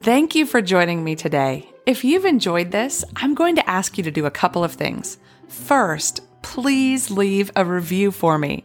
Thank 0.01 0.35
you 0.35 0.45
for 0.45 0.61
joining 0.61 1.03
me 1.03 1.15
today. 1.15 1.69
If 1.85 2.05
you've 2.05 2.25
enjoyed 2.25 2.71
this, 2.71 3.03
I'm 3.17 3.35
going 3.35 3.57
to 3.57 3.69
ask 3.69 3.97
you 3.97 4.03
to 4.05 4.11
do 4.11 4.25
a 4.25 4.31
couple 4.31 4.63
of 4.63 4.71
things. 4.71 5.17
First, 5.49 6.21
please 6.41 7.11
leave 7.11 7.51
a 7.57 7.65
review 7.65 8.11
for 8.11 8.37
me. 8.37 8.63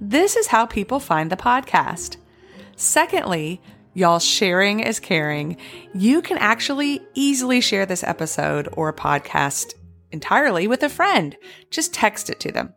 This 0.00 0.36
is 0.36 0.46
how 0.46 0.64
people 0.64 0.98
find 0.98 1.30
the 1.30 1.36
podcast. 1.36 2.16
Secondly, 2.74 3.60
y'all 3.92 4.18
sharing 4.18 4.80
is 4.80 4.98
caring. 4.98 5.58
You 5.94 6.22
can 6.22 6.38
actually 6.38 7.02
easily 7.14 7.60
share 7.60 7.84
this 7.84 8.02
episode 8.02 8.66
or 8.72 8.94
podcast 8.94 9.74
entirely 10.10 10.66
with 10.66 10.82
a 10.82 10.88
friend. 10.88 11.36
Just 11.70 11.92
text 11.92 12.30
it 12.30 12.40
to 12.40 12.50
them. 12.50 12.72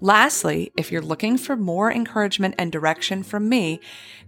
Lastly, 0.00 0.72
if 0.76 0.92
you're 0.92 1.02
looking 1.02 1.38
for 1.38 1.56
more 1.56 1.90
encouragement 1.90 2.54
and 2.58 2.70
direction 2.70 3.22
from 3.22 3.48
me, 3.48 3.80